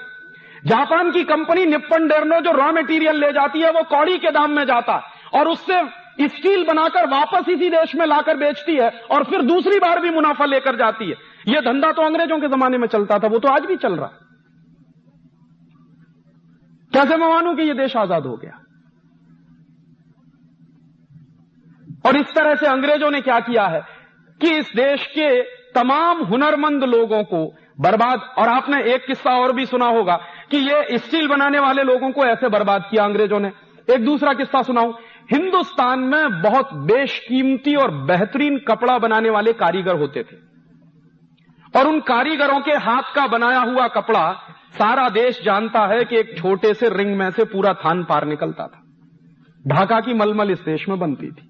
[0.65, 4.51] जापान की कंपनी निप्पन डेरनो जो रॉ मटेरियल ले जाती है, वो कौड़ी के दाम
[4.53, 5.03] में जाता है
[5.33, 5.83] और उससे
[6.29, 10.45] स्टील बनाकर वापस इसी देश में लाकर बेचती है और फिर दूसरी बार भी मुनाफा
[10.47, 11.17] लेकर जाती है।
[11.49, 14.11] यह धंधा तो अंग्रेज़ों के जमाने में चलता था, वो तो आज भी चल रहा
[16.93, 18.63] कैसे मैं मानूं कि यह देश आज़ाद हो गया?
[22.07, 23.81] और इस तरह से अंग्रेज़ों ने क्या किया है
[24.41, 25.29] कि इस देश के
[25.77, 30.17] तमाम हुनरमंद लोगों को बर्बाद, और आपने एक किस्सा और भी सुना होगा
[30.51, 33.53] कि ये स्टील बनाने वाले लोगों को ऐसे बर्बाद किया अंग्रेज़ों ने।
[33.91, 34.93] एक दूसरा किस्सा सुनाऊं।
[35.33, 40.37] हिंदुस्तान में बहुत बेशकीमती और बेहतरीन कपड़ा बनाने वाले कारीगर होते थे।
[41.79, 44.33] और उन कारीगरों के हाथ का बनाया हुआ कपड़ा
[44.79, 48.67] सारा देश जानता है कि एक छोटे से रिंग में से पूरा थान पार निकलता
[48.67, 48.83] था।
[49.67, 51.49] ढाका की मलमल इस देश में बनती थी।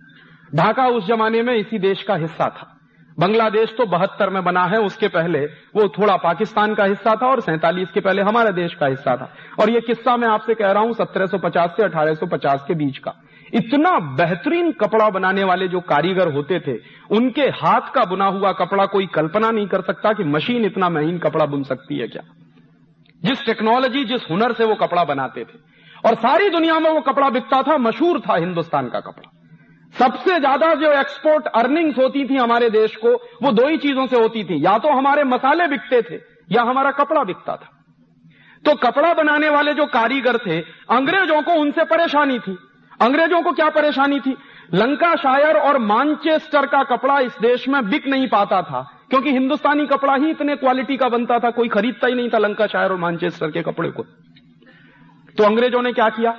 [0.55, 2.76] ढाका उस जमाने में इसी देश का हिस्सा था।
[3.19, 7.41] बांग्लादेश तो बहत्तर में बना है, उसके पहले वो थोड़ा पाकिस्तान का हिस्सा था और
[7.41, 10.83] सैंतालीस के पहले हमारे देश का हिस्सा था। और ये किस्सा मैं आपसे कह रहा
[10.83, 13.15] हूँ 1750 से 1850 के बीच का।
[13.55, 16.79] इतना बेहतरीन कपड़ा बनाने वाले जो कारीगर होते थे,
[17.11, 21.19] उनके हाथ का बुना हुआ कपड़ा कोई कल्पना नहीं कर सकता कि मशीन इतना महीन
[21.19, 22.23] कपड़ा बुन सकती है क्या।
[23.25, 25.59] जिस टेक्नोलॉजी, जिस हुनर से वो कपड़ा बनाते थे।
[26.09, 29.31] और सारी दुनिया में वो कपड़ा बिकता था, मशहूर था हिंदुस्तान का कपड़ा।
[29.99, 34.17] सबसे ज़्यादा जो एक्सपोर्ट अर्निंग्स होती थी हमारे देश को, वो दो ही चीज़ों से
[34.17, 37.71] होती थी। या तो हमारे मसाले बिकते थे, या हमारा कपड़ा बिकता था।
[38.65, 42.57] तो कपड़ा बनाने वाले जो कारीगर थे, अंग्रेज़ों को उनसे परेशानी थी।
[43.01, 44.37] अंग्रेज़ों को क्या परेशानी थी?
[44.75, 48.81] लंका शायर और मानचेस्टर का कपड़ा इस देश में बिक नहीं पाता था,
[49.11, 52.67] क्योंकि हिंदुस्तानी कपड़ा ही इतने क्वालिटी का बनता था, कोई खरीदता ही नहीं था लंका
[52.67, 54.03] शायर और मानचेस्टर के कपड़े को।
[55.39, 56.37] तो अंग्रेज़ों ने क्या किया?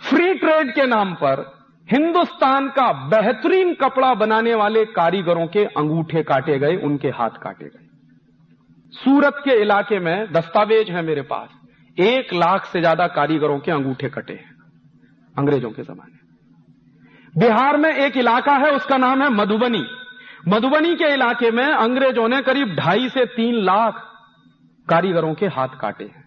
[0.00, 1.59] फ्री ट्रेड के नाम पर
[1.90, 7.88] हिंदुस्तान का बेहतरीन कपड़ा बनाने वाले कारीगरों के अंगूठे काटे गए, उनके हाथ काटे गए।
[8.94, 11.48] सूरत के इलाके में दस्तावेज़ है मेरे पास।
[11.96, 14.54] एक लाख से ज़्यादा कारीगरों के अंगूठे कटे हैं,
[15.34, 16.18] अंग्रेज़ों के जमाने।
[17.34, 19.84] बिहार में एक इलाका है, उसका नाम है मधुबनी।
[20.48, 24.02] मधुबनी के इलाके में अंग्रेज़ों ने करीब ढाई से तीन लाख
[24.88, 26.19] कारीगरों के हाथ काटे हैं।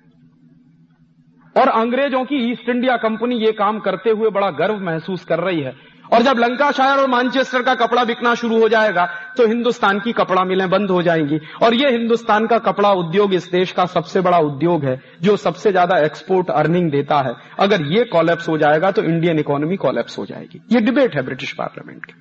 [1.56, 5.62] और अंग्रेज़ों की ईस्ट इंडिया कंपनी ये काम करते हुए बड़ा गर्व महसूस कर रही
[5.62, 5.74] है।
[6.14, 9.06] और जब लंका शायर और मानचेस्टर का कपड़ा बिकना शुरू हो जाएगा
[9.38, 13.50] तो हिंदुस्तान की कपड़ा मिलें बंद हो जाएँगी। और ये हिंदुस्तान का कपड़ा उद्योग इस
[13.52, 18.04] देश का सबसे बड़ा उद्योग है, जो सबसे ज़्यादा एक्सपोर्ट अर्निंग देता है। अगर ये
[18.12, 22.14] कॉलेप्स हो जाएगा तो इंडियन इकोनॉमी कॉलेप्स हो जाएगी। ये डिबेट है ब्रिटिश पार्लियामेंट की।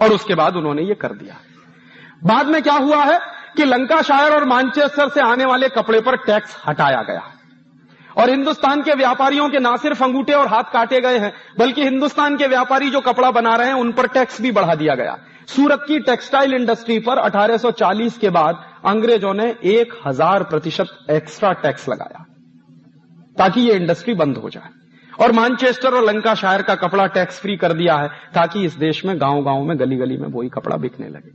[0.00, 1.36] और उसके बाद उन्होंने ये कर दिया।
[2.24, 3.18] बाद में क्या हुआ है
[3.56, 7.22] कि लंका शायर और मानचेस्टर से आने वाले कपड़े पर टैक्स हटाया गया।
[8.18, 12.36] और हिंदुस्तान के व्यापारियों के ना सिर्फ़ अंगूठे और हाथ काटे गए हैं, बल्कि हिंदुस्तान
[12.36, 15.16] के व्यापारी जो कपड़ा बना रहे हैं, उन पर टैक्स भी बढ़ा दिया गया।
[15.48, 21.88] सूरत की टेक्सटाइल इंडस्ट्री पर 1840 के बाद अंग्रेज़ों ने एक हज़ार प्रतिशत एक्स्ट्रा टैक्स
[21.88, 22.24] लगाया,
[23.36, 24.70] ताकि ये इंडस्ट्री बंद हो जाए।
[25.12, 29.04] और मानचेस्टर और लंका शायर का कपड़ा टैक्स फ्री कर दिया है, ताकि इस देश
[29.04, 31.30] में गाँव गाँव में गली गली में वही कपड़ा बिकने लगे।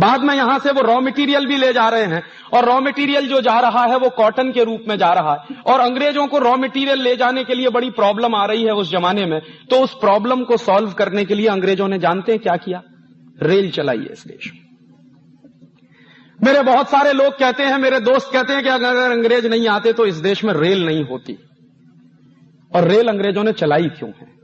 [0.00, 3.28] बाद में यहाँ से वो रॉ मटेरियल भी ले जा रहे हैं। और रॉ मटेरियल
[3.28, 6.38] जो जा रहा है, वो कॉटन के रूप में जा रहा है। और अंग्रेज़ों को
[6.38, 9.76] रॉ मटेरियल ले जाने के लिए बड़ी प्रॉब्लम आ रही है उस जमाने में। तो
[9.76, 12.82] उस प्रॉब्लम को सॉल्व करने के लिए अंग्रेज़ों ने जानते हैं क्या किया?
[13.42, 14.68] रेल चलाई है इस देश। में
[16.44, 19.92] मेरे बहुत सारे लोग कहते हैं, मेरे दोस्त कहते हैं कि अगर अंग्रेज़ नहीं आते
[19.92, 21.38] तो इस देश में रेल नहीं होती।
[22.76, 24.37] और रेल अंग्रेज़ों ने चलाई क्यों है?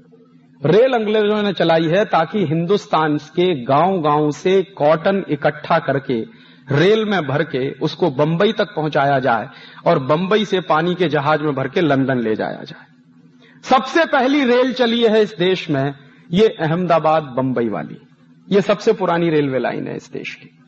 [0.67, 6.21] रेल अंग्रेज़ों ने चलाई है ताकि हिंदुस्तान के गाँव गाँव से कॉटन इकट्ठा करके,
[6.73, 9.49] रेल में भर के उसको बंबई तक पहुँचाया जाए
[9.87, 12.87] और बंबई से पानी के जहाज़ में भर के लंदन ले जाया जाए।
[13.63, 15.95] सबसे पहली रेल चली है इस देश में,
[16.31, 18.01] ये अहमदाबाद बंबई वाली।
[18.49, 20.59] ये सबसे पुरानी रेलवे लाइन है इस देश की।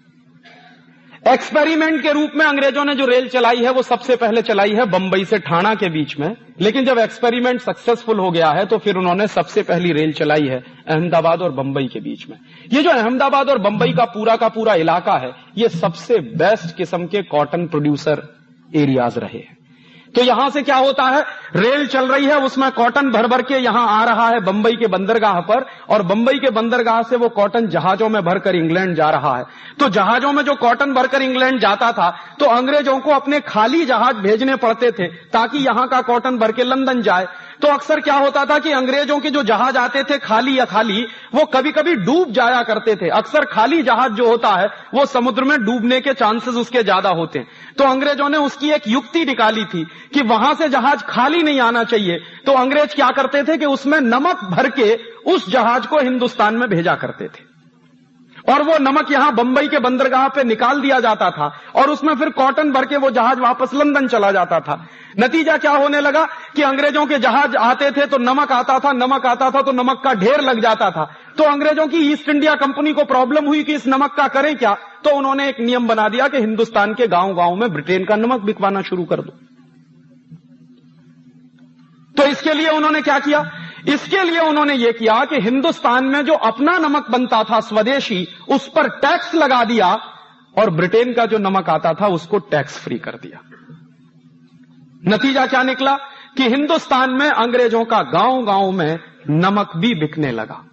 [1.26, 4.84] एक्सपेरिमेंट के रूप में अंग्रेज़ों ने जो रेल चलाई है, वो सबसे पहले चलाई है
[4.84, 8.96] बंबई से ठाणा के बीच में। लेकिन जब एक्सपेरिमेंट सक्सेसफुल हो गया है तो फिर
[8.96, 12.36] उन्होंने सबसे पहली रेल चलाई है अहमदाबाद और बंबई के बीच में।
[12.72, 17.06] ये जो अहमदाबाद और बंबई का पूरा का पूरा इलाका है, ये सबसे बेस्ट किस्म
[17.06, 18.22] के कॉटन प्रोड्यूसर
[18.74, 19.55] एरियाज़ रहे हैं।
[20.16, 21.24] तो यहाँ से क्या होता है?
[21.56, 24.86] रेल चल रही है, उसमें कॉटन भर भर के यहाँ आ रहा है बंबई के
[24.88, 29.36] बंदरगाह पर, और बंबई के बंदरगाह से वो कॉटन जहाजों में भरकर इंग्लैंड जा रहा
[29.36, 29.44] है।
[29.78, 32.08] तो जहाजों में जो कॉटन भरकर इंग्लैंड जाता था
[32.40, 36.64] तो अंग्रेज़ों को अपने खाली जहाज़ भेजने पड़ते थे, ताकि यहाँ का कॉटन भर के
[36.64, 37.26] लंदन जाए।
[37.62, 41.06] तो अक्सर क्या होता था कि अंग्रेज़ों के जो जहाज़ आते थे खाली या खाली,
[41.34, 45.44] वो कभी कभी डूब जाया करते थे। अक्सर खाली जहाज़ जो होता है, वो समुद्र
[45.44, 49.64] में डूबने के चांसेस उसके ज़्यादा होते हैं। तो अंग्रेज़ों ने उसकी एक युक्ति निकाली
[49.64, 53.66] थी कि वहाँ से जहाज़ खाली नहीं आना चाहिए। तो अंग्रेज़ क्या करते थे कि
[53.66, 54.94] उसमें नमक भर के
[55.26, 57.45] उस जहाज़ को हिंदुस्तान में भेजा करते थे।
[58.46, 62.28] और वो नमक यहाँ बंबई के बंदरगाह पे निकाल दिया जाता था और उसमें फिर
[62.32, 64.86] कॉटन भर के वो जहाज़ वापस लंदन चला जाता था।
[65.18, 66.24] नतीजा क्या होने लगा
[66.56, 70.00] कि अंग्रेज़ों के जहाज़ आते थे तो नमक आता था, नमक आता था तो नमक
[70.04, 71.04] का ढेर लग जाता था।
[71.38, 74.74] तो अंग्रेज़ों की ईस्ट इंडिया कंपनी को प्रॉब्लम हुई कि इस नमक का करें क्या?
[75.04, 78.40] तो उन्होंने एक नियम बना दिया कि हिंदुस्तान के गाँव गाँव में ब्रिटेन का नमक
[78.40, 79.38] बिकवाना शुरू कर दो।
[82.14, 83.40] तो इसके लिए उन्होंने क्या किया?
[83.88, 88.68] इसके लिए उन्होंने ये किया कि हिंदुस्तान में जो अपना नमक बनता था स्वदेशी, उस
[88.68, 89.94] पर टैक्स लगा दिया
[90.58, 93.40] और ब्रिटेन का जो नमक आता था उसको टैक्स फ्री कर दिया।
[95.06, 95.96] नतीजा क्या निकला?
[96.36, 98.98] कि हिंदुस्तान में अंग्रेज़ों का गाँव गाँव में
[99.30, 100.64] नमक भी बिकने लगा।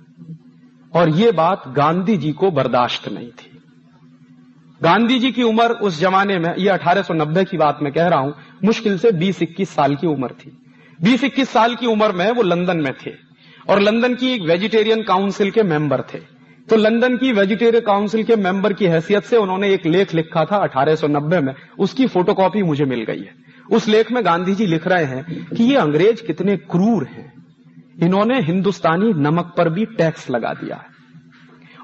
[0.95, 3.61] और ये बात गांधी जी को बर्दाश्त नहीं थी।
[4.83, 8.35] गांधी जी की उम्र उस जमाने में, ये 1890 की बात मैं कह रहा हूँ,
[8.65, 10.62] मुश्किल से 20-21 साल की उम्र थी।
[11.03, 13.11] बीस इक्कीस साल की उम्र में वो लंदन में थे
[13.69, 16.17] और लंदन की एक वेजिटेरियन काउंसिल के मेंबर थे।
[16.69, 20.57] तो लंदन की वेजिटेरियन काउंसिल के मेंबर की हैसियत से उन्होंने एक लेख लिखा था
[20.57, 23.35] 1890 में। उसकी फोटोकॉपी मुझे मिल गई है।
[23.71, 27.33] उस लेख में गांधी जी लिख रहे हैं कि ये अंग्रेज़ कितने क्रूर हैं।
[28.03, 30.93] इन्होंने हिंदुस्तानी नमक पर भी टैक्स लगा दिया है।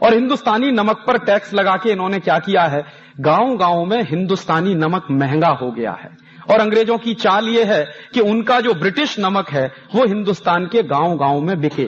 [0.03, 2.86] और हिंदुस्तानी नमक पर टैक्स लगा के इन्होंने क्या किया है?
[3.20, 6.18] गाँव गाँव में हिंदुस्तानी नमक महँगा हो गया है।
[6.50, 10.84] और अंग्रेज़ों की चाल ये है कि उनका जो ब्रिटिश नमक है, वो हिंदुस्तान के
[10.86, 11.88] गाँव गाँव में बिके।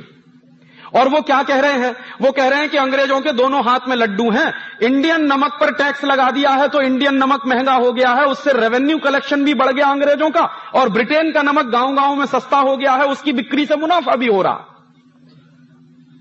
[0.94, 1.96] और वो क्या कह रहे हैं?
[2.22, 4.52] वो कह रहे हैं कि अंग्रेज़ों के दोनों हाथ में लड्डू हैं।
[4.84, 8.54] इंडियन नमक पर टैक्स लगा दिया है तो इंडियन नमक महँगा हो गया है, उससे
[8.54, 10.42] रेवेन्यू कलेक्शन भी बढ़ गया अंग्रेज़ों का,
[10.76, 14.16] और ब्रिटेन का नमक गाँव गाँव में सस्ता हो गया है, उसकी बिक्री से मुनाफा
[14.16, 14.68] भी हो रहा।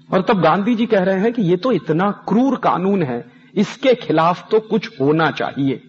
[0.09, 3.25] और तब गांधी जी कह रहे हैं कि ये तो इतना क्रूर कानून है,
[3.55, 5.83] इसके खिलाफ तो कुछ होना चाहिए।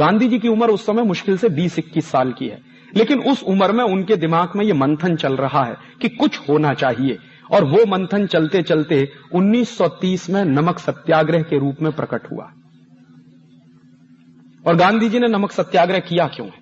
[0.00, 2.62] गांधी जी की उम्र उस समय मुश्किल से 20-21 साल की है।
[2.96, 6.74] लेकिन उस उम्र में उनके दिमाग में यह मंथन चल रहा है कि कुछ होना
[6.74, 7.18] चाहिए।
[7.52, 12.52] और वो मंथन चलते चलते 1930 में नमक सत्याग्रह के रूप में प्रकट हुआ।
[14.66, 16.60] और गांधी जी ने नमक सत्याग्रह किया क्यों है?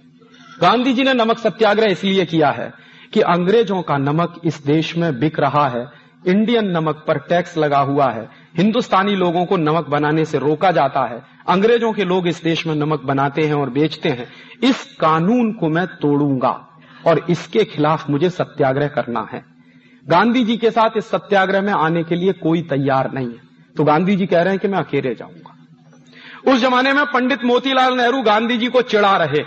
[0.60, 2.72] गांधी जी ने नमक सत्याग्रह इसलिए किया है
[3.12, 7.78] कि अंग्रेज़ों का नमक इस देश में बिक रहा है इंडियन नमक पर टैक्स लगा
[7.78, 12.42] हुआ है। हिंदुस्तानी लोगों को नमक बनाने से रोका जाता है। अंग्रेज़ों के लोग इस
[12.42, 14.26] देश में नमक बनाते हैं और बेचते हैं।
[14.62, 16.68] इस कानून को मैं तोड़ूँगा
[17.06, 19.44] और इसके खिलाफ मुझे सत्याग्रह करना है।
[20.06, 23.84] गांधी जी के साथ इस सत्याग्रह में आने के लिए कोई तैयार नहीं है। तो
[23.84, 25.54] गांधी जी कह रहे हैं कि मैं अकेले जाऊँगा।
[26.52, 29.42] उस जमाने में पंडित मोतीलाल नेहरू गांधी जी को चिढ़ा रहे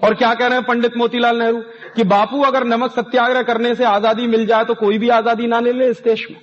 [0.00, 1.60] और क्या कह रहे हैं पंडित मोतीलाल नेहरू?
[1.96, 5.60] कि बापू अगर नमक सत्याग्रह करने से आज़ादी मिल जाए तो कोई भी आज़ादी ना
[5.60, 6.40] ले ले इस देश में।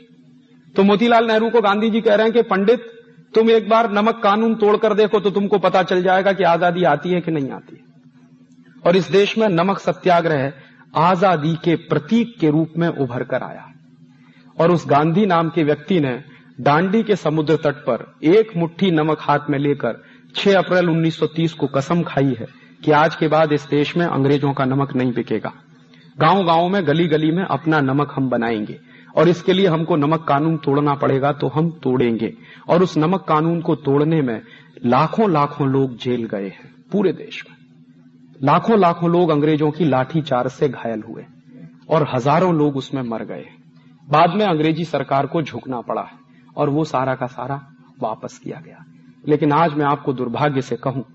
[0.76, 2.90] तो मोतीलाल नेहरू को गांधी जी कह रहे हैं कि पंडित,
[3.34, 7.12] तुम एक बार नमक कानून तोड़कर देखो तो तुमको पता चल जाएगा कि आज़ादी आती
[7.12, 10.52] है कि नहीं आती है। और इस देश में नमक सत्याग्रह
[11.00, 13.66] आज़ादी के प्रतीक के रूप में उभर कर आया।
[14.58, 16.18] और उस गांधी नाम के व्यक्ति ने
[16.62, 20.02] डांडी के समुद्र तट पर एक मुट्ठी नमक हाथ में लेकर
[20.36, 22.48] 6 अप्रैल 1930 को कसम खाई है।
[22.86, 25.52] कि आज के बाद इस देश में अंग्रेज़ों का नमक नहीं बिकेगा।
[26.20, 28.80] गाँव गाँव में गली गली में अपना नमक हम बनाएँगे।
[29.18, 32.34] और इसके लिए हमको नमक कानून तोड़ना पड़ेगा तो हम तोड़ेंगे।
[32.70, 34.42] और उस नमक कानून को तोड़ने में
[34.86, 37.56] लाखों लाखों लोग जेल गए हैं, पूरे देश में।
[38.44, 41.26] लाखों लाखों लोग अंग्रेज़ों की लाठी चार से घायल हुए
[41.90, 43.46] और हज़ारों लोग उसमें मर गए।
[44.08, 46.18] बाद में अंग्रेज़ी सरकार को झुकना पड़ा है
[46.58, 47.62] और वो सारा का सारा
[48.02, 48.86] वापस किया गया।
[49.28, 51.06] लेकिन आज मैं आपको दुर्भाग्य से कहूँ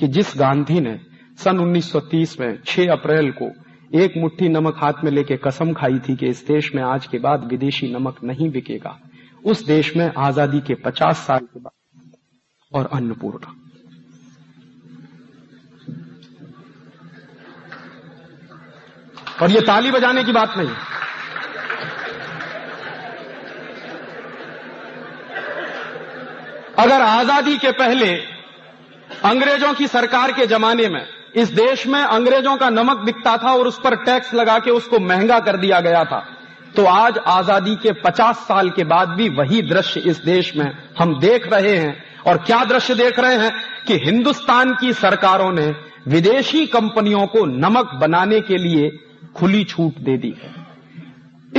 [0.00, 0.98] कि जिस गांधी ने
[1.40, 3.50] सन 1930 में 6 अप्रैल को,
[3.90, 7.18] एक मुट्ठी नमक हाथ में लेके कसम खाई थी कि इस देश में आज के
[7.18, 8.98] बाद विदेशी नमक नहीं बिकेगा।
[9.44, 11.72] उस देश में आज़ादी के 50 साल के बाद
[12.72, 13.54] और अन्नपूर्णा।
[19.42, 20.74] और ये ताली बजाने की बात नहीं
[26.78, 28.10] अगर आज़ादी के पहले
[29.24, 31.02] अंग्रेज़ों की सरकार के जमाने में
[31.34, 34.98] इस देश में अंग्रेज़ों का नमक बिकता था और उस पर टैक्स लगा के उसको
[34.98, 36.26] महँगा कर दिया गया था।
[36.76, 41.20] तो आज आज़ादी के 50 साल के बाद भी वही दृश्य इस देश में हम
[41.20, 43.52] देख रहे हैं। और क्या दृश्य देख रहे हैं?
[43.86, 45.74] कि हिंदुस्तान की सरकारों ने
[46.08, 48.90] विदेशी कंपनियों को नमक बनाने के लिए
[49.36, 50.54] खुली छूट दे दी है।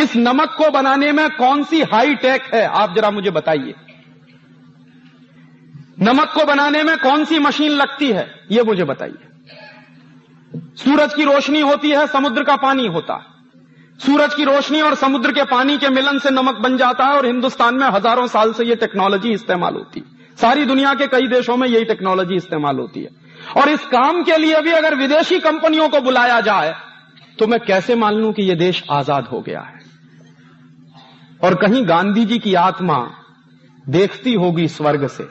[0.04, 2.66] इस नमक को बनाने में कौन सी हाई टेक है?
[2.66, 3.74] आप जरा मुझे बताइए।
[6.02, 8.32] नमक को बनाने में कौन सी मशीन लगती है?
[8.52, 9.31] ये मुझे बताइए।
[10.54, 13.30] सूरज की रोशनी होती है, समुद्र का पानी होता है।
[14.00, 17.26] सूरज की रोशनी और समुद्र के पानी के मिलन से नमक बन जाता है और
[17.26, 21.58] हिंदुस्तान में हज़ारों साल से यह टेक्नोलॉजी इस्तेमाल होती है। सारी दुनिया के कई देशों
[21.58, 23.10] में यही टेक्नोलॉजी इस्तेमाल होती है।
[23.58, 26.74] और इस काम के लिए भी अगर विदेशी कंपनियों को बुलाया जाए
[27.40, 29.80] तो मैं कैसे मान लूँ कि यह देश आज़ाद हो गया है?
[31.42, 32.98] और कहीं गांधी जी की आत्मा
[33.86, 35.24] देखती होगी स्वर्ग से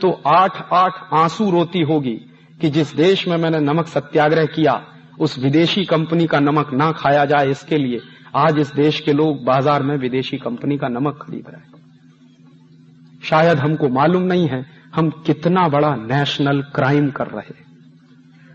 [0.00, 2.18] तो आठ आठ आँसू रोती होगी।
[2.60, 4.86] कि जिस देश में मैंने नमक सत्याग्रह किया,
[5.18, 8.00] उस विदेशी कंपनी का नमक ना खाया जाए इसके लिए,
[8.36, 13.58] आज इस देश के लोग बाज़ार में विदेशी कंपनी का नमक खरीद रहे हैं। शायद
[13.58, 17.54] हमको मालूम नहीं है, हम कितना बड़ा नेशनल क्राइम कर रहे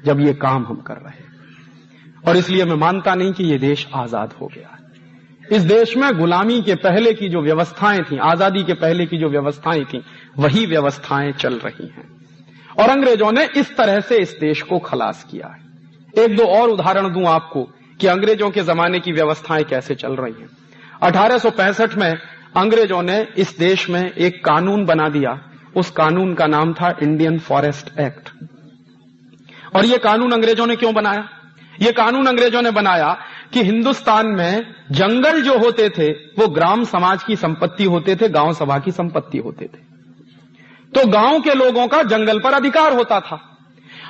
[0.04, 1.24] जब ये काम हम कर रहे
[2.28, 4.78] और इसलिए मैं मानता नहीं कि ये देश आज़ाद हो गया
[5.52, 9.30] इस देश में गुलामी के पहले की जो व्यवस्थाएँ थी, आज़ादी के पहले की जो
[9.30, 10.02] व्यवस्थाएँ थी,
[10.38, 12.15] वही व्यवस्थाएँ चल रही हैं।
[12.80, 15.66] और अंग्रेज़ों ने इस तरह से इस देश को खलास किया है।
[16.24, 17.64] एक दो और उदाहरण दूँ आपको
[18.02, 20.50] कि अंग्रेज़ों के जमाने की व्यवस्थाएँ कैसे चल रही हैं।
[21.04, 22.18] 1865 में
[22.58, 25.42] अंग्रेज़ों ने इस देश में एक कानून बना दिया।
[25.78, 28.30] उस कानून का नाम था इंडियन फॉरेस्ट एक्ट।
[29.76, 31.30] और यह कानून अंग्रेज़ों ने क्यों बनाया?
[31.82, 33.18] ये कानून अंग्रेज़ों ने बनाया
[33.54, 38.54] कि हिंदुस्तान में जंगल जो होते थे, वो ग्राम समाज की संपत्ति होते थे, गाँव
[38.54, 39.95] सभा की संपत्ति होते थे।
[40.96, 43.40] तो गाँव के लोगों का जंगल पर अधिकार होता था।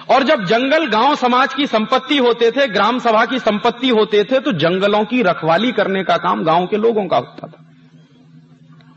[0.09, 4.39] और जब जंगल गाँव समाज की संपत्ति होते थे, ग्राम सभा की संपत्ति होते थे
[4.39, 7.61] तो जंगलों की रखवाली करने का काम गाँव के लोगों का होता था।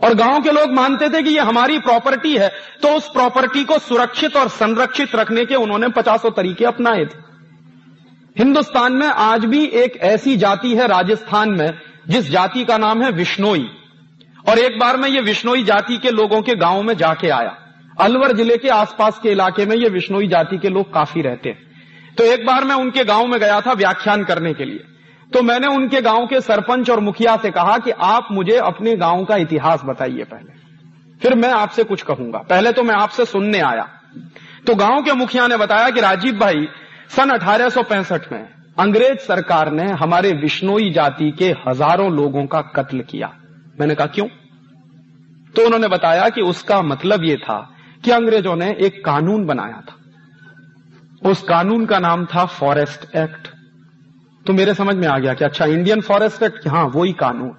[0.00, 2.48] और गाँव के लोग मानते थे कि ये हमारी प्रॉपर्टी है
[2.82, 7.26] तो उस प्रॉपर्टी को सुरक्षित और संरक्षित रखने के उन्होंने पचासों तरीके अपनाए थे।
[8.36, 11.72] हिंदुस्तान में आज भी एक ऐसी जाति है राजस्थान में,
[12.08, 13.66] जिस जाति का नाम है विष्णोई
[14.48, 17.56] और एक बार मैं ये विष्णोई जाति के लोगों के गाँव में जाके आया।
[17.98, 22.14] अलवर ज़िले के आसपास के इलाके में ये विष्णोई जाति के लोग काफ़ी रहते हैं।
[22.18, 24.84] तो एक बार मैं उनके गाँव में गया था व्याख्यान करने के लिए।
[25.32, 29.24] तो मैंने उनके गाँव के सरपंच और मुखिया से कहा कि आप मुझे अपने गाँव
[29.24, 30.56] का इतिहास बताइए पहले।
[31.20, 33.88] फिर मैं आपसे कुछ कहूँगा। पहले तो मैं आपसे सुनने आया।
[34.66, 36.66] तो गाँव के मुखिया ने बताया कि राजीव भाई
[37.10, 38.46] सन अठारह सौ पैंसठ में
[38.78, 43.32] अंग्रेज़ सरकार ने हमारे विष्णोई जाति के हज़ारों लोगों का कत्ल किया।
[43.80, 44.26] मैंने कहा, क्यों?
[45.54, 47.58] तो उन्होंने बताया कि उसका मतलब यह था
[48.04, 49.94] कि अंग्रेज़ों ने एक कानून बनाया था।
[51.30, 53.48] उस कानून का नाम था फॉरेस्ट एक्ट।
[54.46, 57.52] तो मेरे समझ में आ गया कि अच्छा इंडियन फॉरेस्ट एक्ट हाँ वही कानून।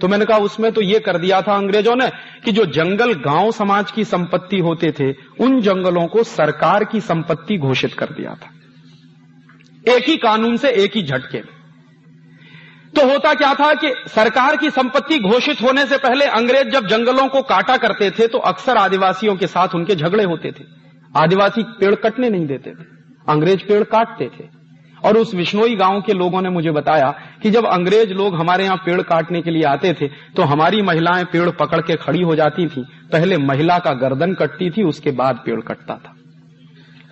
[0.00, 2.10] तो मैंने कहा, उसमें तो ये कर दिया था अंग्रेज़ों ने
[2.44, 7.58] कि जो जंगल गाँव समाज की संपत्ति होते थे, उन जंगलों को सरकार की संपत्ति
[7.58, 8.50] घोषित कर दिया था।
[9.92, 11.59] एक ही कानून से एक ही झटके में।
[12.94, 17.28] तो होता क्या था कि सरकार की संपत्ति घोषित होने से पहले अंग्रेज़ जब जंगलों
[17.28, 20.64] को काटा करते थे तो अक्सर आदिवासियों के साथ उनके झगड़े होते थे।
[21.14, 22.84] आदिवासी पेड़ कटने नहीं देते थे।
[23.28, 24.48] अंग्रेज़ पेड़ काटते थे।
[25.04, 27.10] और उस विष्णोई गाँव के लोगों ने मुझे बताया
[27.42, 31.24] कि जब अंग्रेज़ लोग हमारे यहाँ पेड़ काटने के लिए आते थे तो हमारी महिलाएँ
[31.24, 35.42] पेड़ पकड़ के खड़ी हो जाती थी। पहले महिला का गर्दन कटती थी, उसके बाद
[35.46, 36.14] पेड़ कटता था।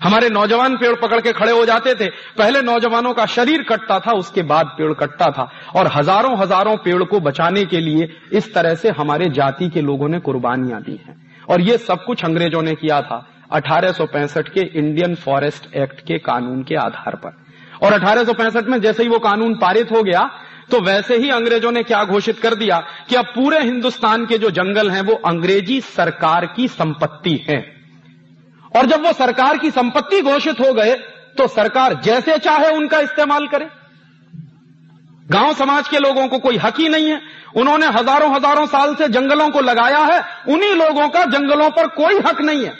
[0.00, 4.12] हमारे नौजवान पेड़ पकड़ के खड़े हो जाते थे। पहले नौजवानों का शरीर कटता था,
[4.14, 8.74] उसके बाद पेड़ कटता था। और हज़ारों हज़ारों पेड़ को बचाने के लिए इस तरह
[8.74, 11.16] से हमारे जाति के लोगों ने कुर्बानियाँ दी हैं।
[11.48, 16.00] और ये सब कुछ अंग्रेज़ों ने किया था अठारह सौ पैंसठ के इंडियन फॉरेस्ट एक्ट
[16.00, 17.32] के कानून के आधार पर।
[17.82, 20.28] और अठारह सौ पैंसठ में जैसे ही वो कानून पारित हो गया
[20.70, 22.78] तो वैसे ही अंग्रेज़ों ने क्या घोषित कर दिया
[23.08, 27.58] कि अब पूरे हिंदुस्तान के जो जंगल हैं, वो अंग्रेज़ी सरकार की संपत्ति है।
[28.78, 30.94] और जब वो सरकार की संपत्ति घोषित हो गए
[31.38, 33.68] तो सरकार जैसे चाहे उनका इस्तेमाल करे।
[35.26, 37.20] गाँव समाज के लोगों को कोई हक ही नहीं है।
[37.56, 42.18] उन्होंने हज़ारों हज़ारों साल से जंगलों को लगाया है। उन्हीं लोगों का जंगलों पर कोई
[42.18, 42.72] हक नहीं है।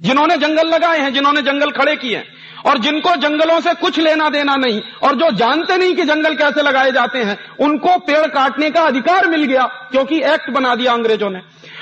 [0.00, 2.24] जिन्होंने जंगल लगाए हैं, जिन्होंने जंगल खड़े किए हैं।
[2.66, 6.62] और जिनको जंगलों से कुछ लेना देना नहीं, और जो जानते नहीं कि जंगल कैसे
[6.62, 11.30] लगाए जाते हैं, उनको पेड़ काटने का अधिकार मिल गया, क्योंकि एक्ट बना दिया अंग्रेज़ों
[11.30, 11.40] ने।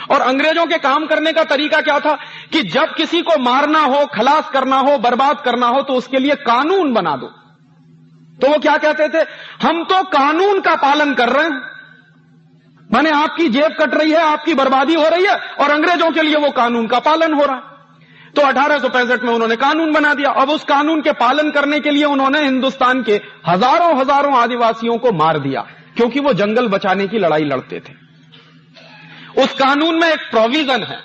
[0.08, 2.14] और अंग्रेज़ों के काम करने का तरीका क्या था
[2.52, 6.34] कि जब किसी को मारना हो, खलास करना हो, बर्बाद करना हो तो उसके लिए
[6.42, 7.26] कानून बना दो।
[8.38, 9.24] तो वो क्या कहते थे?
[9.62, 11.60] हम तो कानून का पालन कर रहे हैं।
[12.90, 16.36] माने आपकी जेब कट रही है, आपकी बर्बादी हो रही है, और अंग्रेज़ों के लिए
[16.36, 17.72] वो कानून का पालन हो रहा। है
[18.34, 21.80] तो अठारह सौ पैंसठ में उन्होंने कानून बना दिया। अब उस कानून के पालन करने
[21.80, 25.60] के लिए उन्होंने हिंदुस्तान के हज़ारों हज़ारों आदिवासियों को मार दिया,
[25.96, 27.92] क्योंकि वो जंगल बचाने की लड़ाई लड़ते थे।
[29.38, 30.98] उस कानून में एक प्रोविज़न है।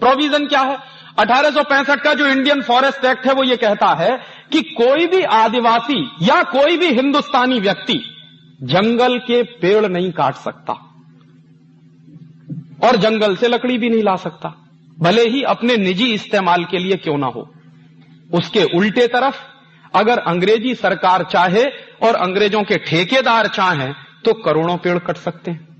[0.00, 0.76] प्रोविज़न क्या है?
[1.18, 4.16] अठारह सौ पैंसठ का जो इंडियन फॉरेस्ट एक्ट है, वो ये कहता है
[4.52, 7.98] कि कोई भी आदिवासी या कोई भी हिंदुस्तानी व्यक्ति
[8.62, 10.72] जंगल के पेड़ नहीं काट सकता
[12.84, 14.54] और जंगल से लकड़ी भी नहीं ला सकता।
[14.98, 17.48] भले ही अपने निजी इस्तेमाल के लिए क्यों ना हो।
[18.34, 19.40] उसके उल्टे तरफ़,
[19.94, 21.64] अगर अंग्रेज़ी सरकार चाहे
[22.02, 23.92] और अंग्रेज़ों के ठेकेदार चाहें
[24.24, 25.73] तो करोड़ों पेड़ कट सकते हैं।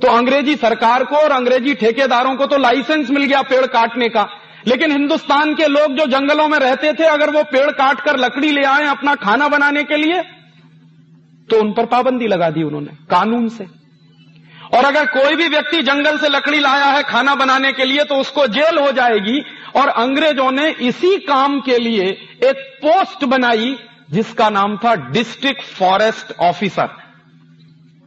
[0.00, 4.28] तो अंग्रेज़ी सरकार को और अंग्रेज़ी ठेकेदारों को तो लाइसेंस मिल गया पेड़ काटने का।
[4.66, 8.50] लेकिन हिंदुस्तान के लोग जो जंगलों में रहते थे, अगर वो पेड़ काट कर लकड़ी
[8.50, 10.22] ले आए अपना खाना बनाने के लिए
[11.48, 13.64] तो उन पर पाबंदी लगा दी उन्होंने, कानून से।
[14.74, 18.14] और अगर कोई भी व्यक्ति जंगल से लकड़ी लाया है खाना बनाने के लिए तो
[18.16, 19.42] उसको जेल हो जाएगी।
[19.76, 22.06] और अंग्रेज़ों ने इसी काम के लिए
[22.44, 23.76] एक पोस्ट बनाई,
[24.10, 26.88] जिसका नाम था डिस्ट्रिक्ट फॉरेस्ट ऑफिसर,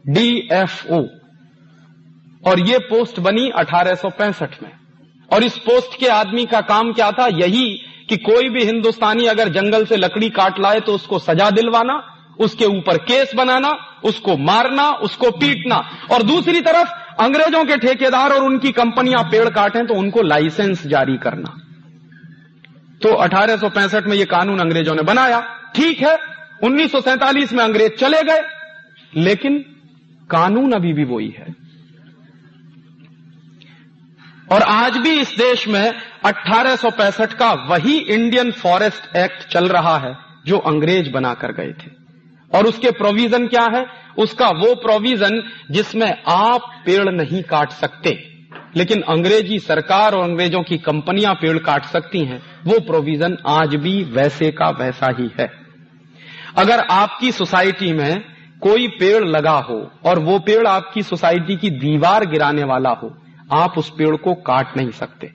[0.04, 1.02] डीएफओ।
[2.44, 4.70] और ये पोस्ट बनी अठारह सौ पैंसठ में।
[5.30, 7.26] और इस पोस्ट के आदमी का काम क्या था?
[7.26, 7.70] यही
[8.08, 12.64] कि कोई भी हिंदुस्तानी अगर जंगल से लकड़ी काट लाए तो उसको सजा दिलवाना, उसके
[12.64, 13.70] ऊपर केस बनाना,
[14.04, 15.76] उसको मारना, उसको पीटना।
[16.12, 16.88] और दूसरी तरफ़
[17.20, 21.56] अंग्रेज़ों के ठेकेदार और उनकी कंपनियाँ पेड़ काटें तो उनको लाइसेंस जारी करना।
[23.02, 25.40] तो अठारह सौ पैंसठ में यह कानून अंग्रेज़ों ने बनाया।
[25.74, 26.18] ठीक है
[26.62, 28.40] 1947 में अंग्रेज़ चले गए,
[29.16, 29.58] लेकिन
[30.30, 31.59] कानून अभी भी वही है।
[34.50, 35.92] और आज भी इस देश में
[36.24, 36.76] अठारह
[37.34, 40.14] का वही इंडियन फॉरेस्ट एक्ट चल रहा है,
[40.46, 41.90] जो अंग्रेज़ बनाकर गए थे।
[42.50, 43.84] और उसके प्रोविज़न क्या है?
[44.18, 48.16] उसका वो प्रोविज़न जिसमें आप पेड़ नहीं काट सकते,
[48.76, 54.02] लेकिन अंग्रेज़ी सरकार और अंग्रेज़ों की कंपनियाँ पेड़ काट सकती हैं, वो प्रोविज़न आज भी
[54.04, 55.50] वैसे का वैसा ही है।
[56.56, 58.20] अगर आपकी सोसाइटी में
[58.60, 63.16] कोई पेड़ लगा हो, और वो पेड़ आपकी सोसाइटी की दीवार गिराने वाला हो
[63.52, 65.32] आप उस पेड़ को काट नहीं सकते।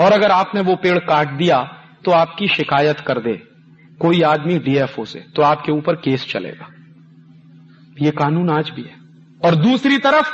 [0.00, 1.62] और अगर आपने वो पेड़ काट दिया
[2.04, 3.32] तो आपकी शिकायत कर दे।
[4.00, 6.68] कोई आदमी डीएफओ से तो आपके ऊपर केस चलेगा।
[8.00, 8.96] ये कानून आज भी है।
[9.44, 10.30] और दूसरी तरफ़,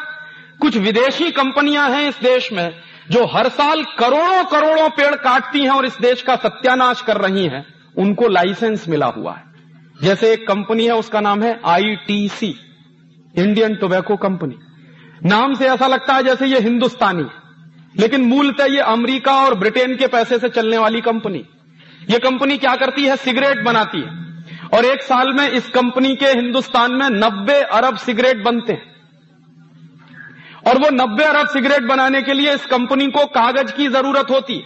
[0.61, 2.71] कुछ विदेशी कंपनियाँ हैं इस देश में,
[3.11, 7.45] जो हर साल करोड़ों करोड़ों पेड़ काटती हैं और इस देश का सत्यानाश कर रही
[7.45, 7.67] हैं।
[7.99, 9.45] उनको लाइसेंस मिला हुआ है।
[10.03, 12.55] जैसे एक कंपनी है, उसका नाम है आईटीसी,
[13.39, 14.59] इंडियन टोबैको कंपनी।
[15.25, 17.27] नाम से ऐसा लगता है जैसे ये हिंदुस्तानी
[17.99, 21.47] लेकिन मूलतः ये अमेरिका और ब्रिटेन के पैसे से चलने वाली कंपनी।
[22.11, 23.17] ये कंपनी क्या करती है?
[23.17, 24.09] सिगरेट बनाती है।
[24.75, 28.95] और एक साल में इस कंपनी के हिंदुस्तान में नब्बे अरब सिगरेट बनते हैं।
[30.67, 34.55] और वो नब्बे अरब सिगरेट बनाने के लिए इस कंपनी को कागज़ की ज़रूरत होती
[34.55, 34.65] है।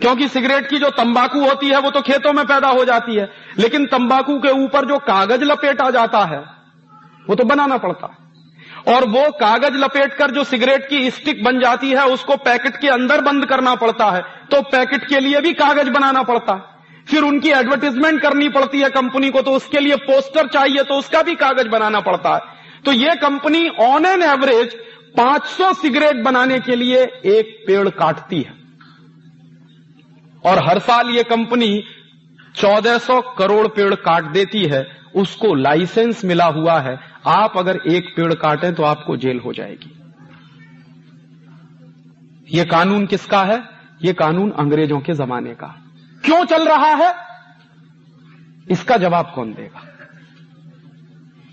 [0.00, 3.30] क्योंकि सिगरेट की जो तंबाकू होती है, वो तो खेतों में पैदा हो जाती है।
[3.58, 6.38] लेकिन तंबाकू के ऊपर जो कागज़ लपेटा जाता है,
[7.28, 8.29] वो तो बनाना पड़ता है।
[8.86, 12.88] और वो कागज़ लपेट कर जो सिगरेट की स्टिक बन जाती है, उसको पैकेट के
[12.88, 17.22] अंदर बंद करना पड़ता है। तो पैकेट के लिए भी कागज़ बनाना पड़ता। है फिर
[17.22, 21.34] उनकी एडवर्टीजमेंट करनी पड़ती है कंपनी को तो उसके लिए पोस्टर चाहिए तो उसका भी
[21.34, 22.40] कागज़ बनाना पड़ता है।
[22.84, 24.76] तो ये company on an average
[25.16, 28.58] 500 cigarette बनाने के लिए एक पेड़ काटती है।
[30.44, 31.82] और हर साल ये कंपनी
[32.54, 38.34] 1400 करोड़ पेड़ काट देती है, उसको लाइसेंस मिला हुआ है। आप अगर एक पेड़
[38.34, 39.96] काटें तो आपको जेल हो जाएगी।
[42.56, 43.62] यह कानून किसका है?
[44.02, 45.66] यह कानून अंग्रेज़ों के जमाने का।
[46.24, 47.14] क्यों चल रहा है?
[48.70, 49.82] इसका जवाब कौन देगा?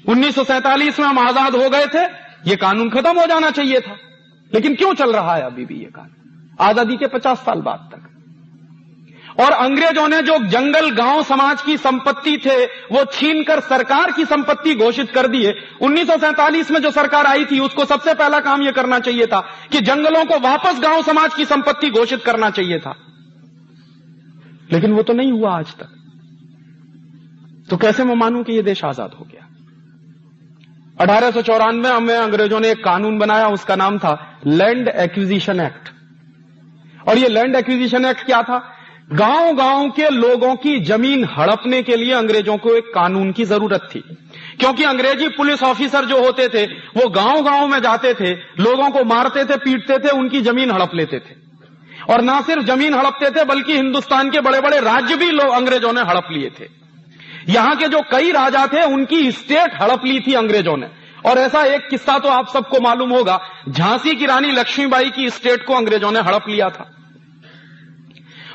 [0.05, 2.03] 1947 में हम आज़ाद हो गए थे
[2.49, 3.95] यह कानून खत्म हो जाना चाहिए था।
[4.53, 6.55] लेकिन क्यों चल रहा है अभी भी यह कानून?
[6.59, 8.06] आज़ादी के 50 साल बाद तक।
[9.37, 14.75] और अंग्रेज़ों ने जो जंगल गाँव समाज की संपत्ति थे, वो छीनकर सरकार की संपत्ति
[14.75, 18.61] घोषित कर दिए उन्नीस सौ सैंतालीस में जो सरकार आई थी, उसको सबसे पहला काम
[18.61, 19.39] यह करना चाहिए था
[19.71, 22.95] कि जंगलों को वापस गाँव समाज की संपत्ति घोषित करना चाहिए था।
[24.71, 25.93] लेकिन वो तो नहीं हुआ आज तक।
[27.69, 29.43] तो कैसे मैं मानूं कि यह देश आज़ाद हो गया?
[30.99, 35.89] अठारह सौ चौरानवे में अंग्रेज़ों ने एक कानून बनाया, उसका नाम था लैंड एक्विजिशन एक्ट।
[37.09, 38.73] और ये लैंड एक्विजिशन एक्ट क्या था?
[39.13, 43.89] गाँव गाँव के लोगों की ज़मीन हड़पने के लिए अंग्रेज़ों को एक कानून की ज़रूरत
[43.95, 43.99] थी।
[44.59, 49.03] क्योंकि अंग्रेज़ी पुलिस ऑफिसर जो होते थे, वो गाँव गाँव में जाते थे, लोगों को
[49.03, 51.35] मारते थे, पीटते थे, उनकी ज़मीन हड़प लेते थे।
[52.13, 55.93] और ना सिर्फ़ ज़मीन हड़पते थे, बल्कि हिंदुस्तान के बड़े बड़े राज्य भी लोग अंग्रेज़ों
[55.93, 56.65] ने हड़प लिए थे।
[57.49, 60.87] यहाँ के जो कई राजा थे, उनकी स्टेट हड़प ली थी अंग्रेज़ों ने।
[61.25, 65.65] और ऐसा एक किस्सा तो आप सबको मालूम होगा, झांसी की रानी लक्ष्मीबाई की स्टेट
[65.65, 66.93] को अंग्रेज़ों ने हड़प लिया था।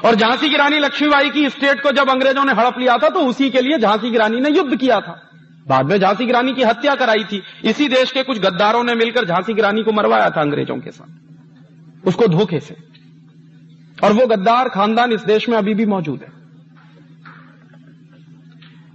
[0.04, 3.20] और झांसी की रानी लक्ष्मीबाई की स्टेट को जब अंग्रेज़ों ने हड़प लिया था तो
[3.20, 5.28] उसी के लिए झांसी की रानी ने युद्ध किया था।
[5.68, 8.94] बाद में झांसी की रानी की हत्या कराई थी। इसी देश के कुछ गद्दारों ने
[8.94, 12.76] मिलकर झांसी की रानी को मरवाया था अंग्रेज़ों के साथ। उसको धोखे से।
[14.04, 16.42] और वो गद्दार खानदान इस देश में अभी भी मौजूद है।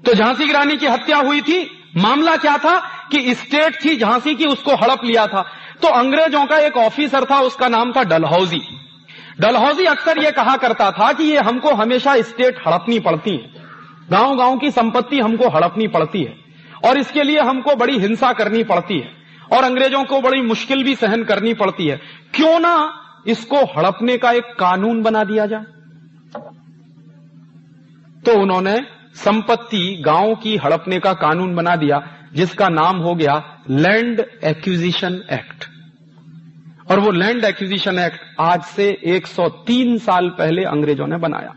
[0.06, 2.80] तो झांसी की रानी की हत्या हुई थी। मामला क्या था
[3.12, 5.42] कि स्टेट थी, झांसी की उसको हड़प लिया था।
[5.82, 8.62] तो अंग्रेज़ों का एक ऑफिसर था, उसका नाम था डलहौजी।
[9.42, 13.52] डलहौजी अक्सर यह कहा करता था कि ये हमको हमेशा स्टेट हड़पनी पड़ती है।
[14.12, 16.36] गाँव गाँव की संपत्ति हमको हड़पनी पड़ती है।
[16.86, 19.12] और इसके लिए हमको बड़ी हिंसा करनी पड़ती है।
[19.54, 22.02] और अंग्रेज़ों को बड़ी मुश्किल भी सहन करनी पड़ती है।
[22.34, 25.64] क्यों ना इसको हड़पने का एक कानून बना दिया जाए।
[28.26, 28.82] तो उन्होंने
[29.16, 35.77] संपत्ति गाँव की हड़पने का कानून बना दिया, जिसका नाम हो गया लैंड एक्विजिशन एक्ट
[36.92, 41.56] और वो लैंड एक्विजिशन एक्ट आज से 103 साल पहले अंग्रेज़ों ने बनाया,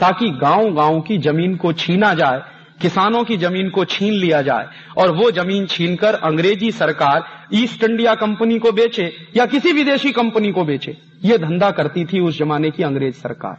[0.00, 2.42] ताकि गाँव गाँव की ज़मीन को छीना जाए,
[2.80, 4.66] किसानों की ज़मीन को छीन लिया जाए,
[4.98, 7.24] और वो ज़मीन छीनकर अंग्रेज़ी सरकार
[7.54, 12.20] ईस्ट इंडिया कंपनी को बेचे, या किसी विदेशी कंपनी को बेचे। ये धंधा करती थी
[12.20, 13.58] उस जमाने की अंग्रेज़ सरकार।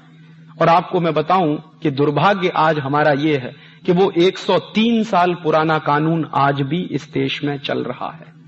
[0.62, 3.56] और आपको मैं बताऊँ कि दुर्भाग्य आज हमारा ये है
[3.86, 8.41] कि वो 103 साल पुराना कानून आज भी इस देश में चल रहा है।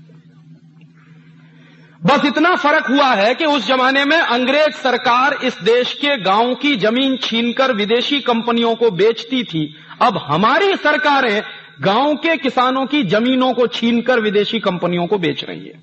[2.06, 6.54] बस इतना फ़र्क हुआ है कि उस जमाने में अंग्रेज़ सरकार इस देश के गाँव
[6.54, 11.42] की ज़मीन छीनकर विदेशी कंपनियों को बेचती थी। अब हमारी सरकारें
[11.80, 15.80] गाँव के किसानों की जमीनों को छीनकर विदेशी कंपनियों को बेच रही है।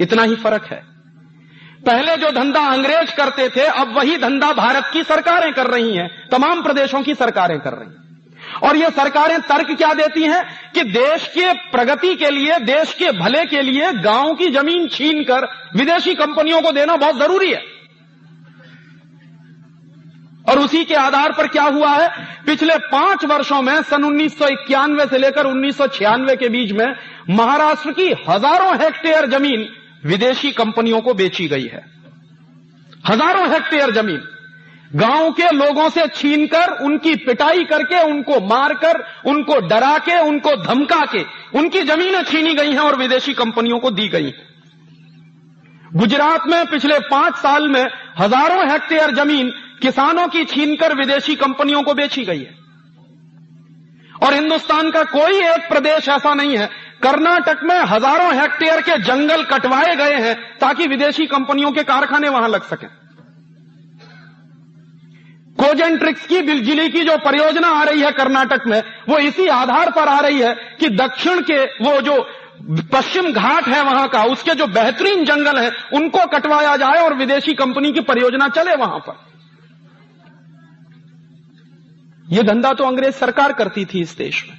[0.00, 0.82] इतना ही फ़र्क है।
[1.86, 6.28] पहले जो धंधा अंग्रेज़ करते थे, अब वही धंधा भारत की सरकारें कर रही हैं,
[6.30, 8.03] तमाम प्रदेशों की सरकारें कर रही हैं।
[8.64, 10.44] और ये सरकारें तर्क क्या देती हैं?
[10.74, 15.44] कि देश के प्रगति के लिए, देश के भले के लिए गाँव की ज़मीन छीनकर
[15.76, 17.62] विदेशी कंपनियों को देना बहुत ज़रूरी है।
[20.50, 22.08] और उसी के आधार पर क्या हुआ है?
[22.46, 26.72] पिछले पाँच वर्षों में, सन उन्नीस सौ इक्यानवे से लेकर उन्नीस सौ छियानवे के बीच
[26.72, 26.94] में,
[27.30, 29.68] महाराष्ट्र की हज़ारों हेक्टेयर ज़मीन
[30.04, 31.84] विदेशी कंपनियों को बेची गई है।
[33.08, 34.22] हज़ारों हेक्टेयर ज़मीन।
[34.94, 41.00] गाँव के लोगों से छीनकर, उनकी पिटाई करके, उनको मारकर, उनको डरा के उनको धमका
[41.12, 41.24] के
[41.58, 44.32] उनकी जमीनें छीनी गई हैं और विदेशी कंपनियों को दी गई
[45.96, 47.84] गुजरात में पिछले पाँच साल में
[48.18, 52.54] हज़ारों हेक्टेयर ज़मीन किसानों की छीनकर विदेशी कंपनियों को बेची गई है।
[54.22, 56.66] और हिंदुस्तान का कोई एक प्रदेश ऐसा नहीं है,
[57.02, 62.48] कर्नाटक में हज़ारों हेक्टेयर के जंगल कटवाए गए हैं ताकि विदेशी कंपनियों के कारखाने वहाँ
[62.48, 62.88] लग सकें।
[65.64, 70.08] कोजेंट्रिक्स की बिजली की जो परियोजना आ रही है कर्नाटक में, वो इसी आधार पर
[70.08, 72.16] आ रही है कि दक्षिण के वो जो
[72.92, 77.54] पश्चिम घाट है वहाँ का, उसके जो बेहतरीन जंगल है, उनको कटवाया जाए और विदेशी
[77.54, 79.16] कंपनी की परियोजना चले वहाँ पर।
[82.26, 84.56] यह धंधा तो अंग्रेज़ सरकार करती थी इस देश में।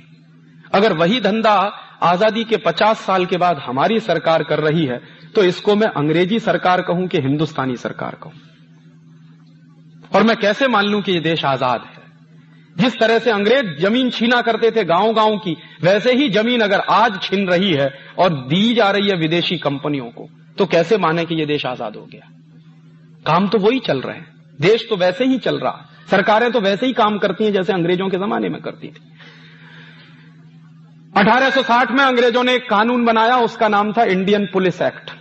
[0.74, 1.56] अगर वही धंधा
[2.04, 5.00] आज़ादी के 50 साल के बाद हमारी सरकार कर रही है
[5.36, 8.34] तो इसको मैं अंग्रेज़ी सरकार कहूँ कि हिंदुस्तानी सरकार कहूँ।
[10.16, 12.04] और मैं कैसे मान लूँ कि ये देश आज़ाद है?
[12.78, 16.80] जिस तरह से अंग्रेज़ ज़मीन छीना करते थे गाँव गाँव की, वैसे ही ज़मीन अगर
[16.80, 21.26] आज छीन रही है और दी जा रही है विदेशी कंपनियों को तो कैसे माने
[21.26, 22.30] कि यह देश आज़ाद हो गया?
[23.26, 26.86] काम तो वही चल रहे हैं। देश तो वैसे ही चल रहा। सरकारें तो वैसे
[26.86, 29.02] ही काम करती हैं जैसे अंग्रेज़ों के जमाने में करती थी।
[31.18, 35.12] 1860 में अंग्रेज़ों ने एक कानून बनाया, उसका नाम था इंडियन पुलिस एक्ट।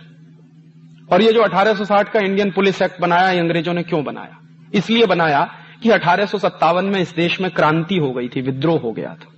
[1.13, 4.44] और ये जो 1860 का इंडियन पुलिस एक्ट बनाया, ये अंग्रेज़ों ने क्यों बनाया?
[4.75, 5.41] इसलिए बनाया
[5.83, 9.31] कि अठारह में इस देश में क्रांति हो गई थी, विद्रोह हो गया था,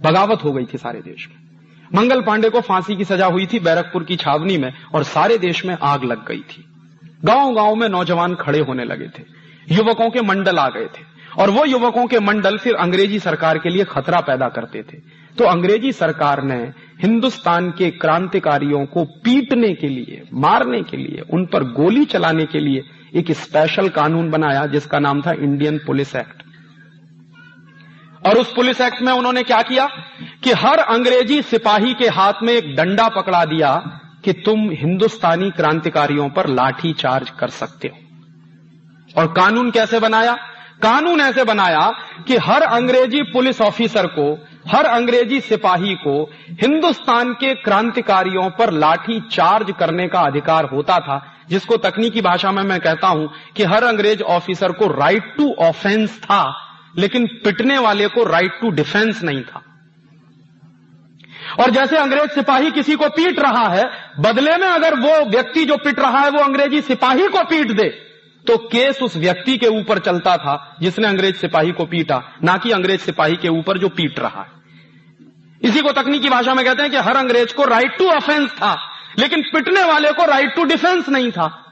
[0.00, 1.44] बगावत हो गई थी सारे देश में।
[1.90, 5.64] मंगल पांडे को फांसी की सजा हुई थी बैरकपुर की छावनी में और सारे देश
[5.66, 6.64] में आग लग गई थी।
[7.24, 9.22] गाँव गाँव में नौजवान खड़े होने लगे थे,
[9.68, 11.04] युवकों के मंडल आ गए थे
[11.38, 14.98] और वो युवकों के मंडल फिर अंग्रेज़ी सरकार के लिए खतरा पैदा करते थे।
[15.38, 16.58] तो अंग्रेज़ी सरकार ने
[17.02, 22.60] हिंदुस्तान के क्रांतिकारियों को पीटने के लिए, मारने के लिए, उन पर गोली चलाने के
[22.60, 22.82] लिए
[23.14, 26.42] एक स्पेशल कानून बनाया जिसका नाम था इंडियन पुलिस एक्ट
[28.26, 29.86] और उस पुलिस एक्ट में उन्होंने क्या किया
[30.44, 36.30] कि हर अंग्रेज़ी सिपाही के हाथ में एक डंडा पकड़ा दिया कि तुम हिंदुस्तानी क्रांतिकारियों
[36.30, 37.98] पर लाठी चार्ज कर सकते हो।
[39.20, 40.34] और कानून कैसे बनाया?
[40.82, 41.92] कानून ऐसे बनाया
[42.26, 49.20] कि हर अंग्रेज़ी पुलिस ऑफिसर को, हर अंग्रेज़ी सिपाही को हिंदुस्तान के क्रांतिकारियों पर लाठी
[49.20, 53.84] चार्ज करने का अधिकार होता था जिसको तकनीकी भाषा में मैं कहता हूँ कि हर
[53.84, 56.42] अंग्रेज़ ऑफिसर को राइट टू ऑफेंस था,
[56.98, 59.62] लेकिन पिटने वाले को राइट टू डिफेंस नहीं था।
[61.60, 63.84] और जैसे अंग्रेज़ सिपाही किसी को पीट रहा है,
[64.20, 67.88] बदले में अगर वो व्यक्ति जो पिट रहा है वो अंग्रेज़ी सिपाही को पीट दे
[68.46, 72.70] तो केस उस व्यक्ति के ऊपर चलता था जिसने अंग्रेज़ सिपाही को पीटा, ना कि
[72.70, 74.54] अंग्रेज़ सिपाही के ऊपर जो पीट रहा है।
[75.60, 78.74] इसी को तकनीकी भाषा में कहते हैं कि हर अंग्रेज़ को राइट टू ऑफेंस था।
[79.18, 81.62] लेकिन पिटने वाले को राइट टू डिफेंस नहीं था।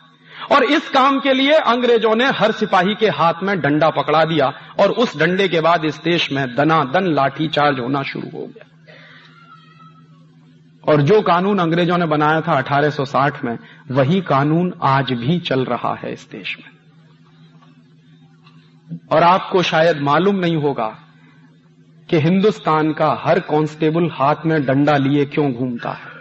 [0.52, 4.52] और इस काम के लिए अंग्रेज़ों ने हर सिपाही के हाथ में डंडा पकड़ा दिया
[4.80, 8.70] और उस डंडे के बाद इस देश में दनादन लाठी चार्ज होना शुरू हो गया।
[10.92, 13.58] और जो कानून अंग्रेज़ों ने बनाया था 1860 में,
[13.90, 16.74] वही कानून आज भी चल रहा है इस देश में।
[19.12, 20.98] और आपको शायद मालूम नहीं होगा
[22.10, 26.13] कि हिंदुस्तान का हर कांस्टेबल हाथ में डंडा लिए क्यों घूमता है।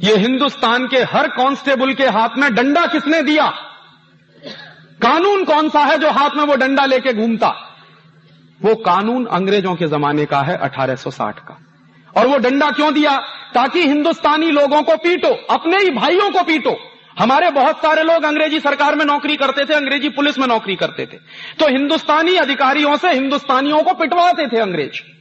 [0.00, 3.46] ये हिंदुस्तान के हर कांस्टेबल के हाथ में डंडा किसने दिया?
[5.02, 7.48] कानून कौन सा है जो हाथ में वो डंडा लेके घूमता?
[8.62, 11.58] वो कानून अंग्रेज़ों के जमाने का है 1860 का।
[12.16, 13.20] और वो डंडा क्यों दिया?
[13.54, 16.76] ताकि हिंदुस्तानी लोगों को पीटो, अपने ही भाइयों को पीटो।
[17.18, 21.06] हमारे बहुत सारे लोग अंग्रेज़ी सरकार में नौकरी करते थे, अंग्रेज़ी पुलिस में नौकरी करते
[21.06, 21.16] थे।
[21.58, 25.13] तो हिंदुस्तानी अधिकारियों से हिंदुस्तानियों को पिटवाते थे अंग्रेज़।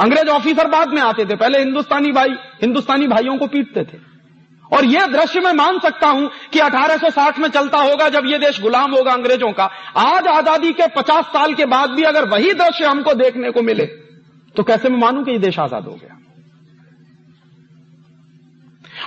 [0.00, 3.98] अंग्रेज़ ऑफिसर बाद में आते थे, पहले हिंदुस्तानी भाई, हिंदुस्तानी भाइयों को पीटते थे।
[4.70, 8.60] और यह दृश्य मैं मान सकता हूँ कि 1860 में चलता होगा जब यह देश
[8.62, 9.64] गुलाम होगा अंग्रेज़ों का।
[9.98, 13.86] आज आज़ादी के 50 साल के बाद भी अगर वही दृश्य हमको देखने को मिले
[14.56, 16.16] तो कैसे मैं मानूं कि यह देश आज़ाद हो गया?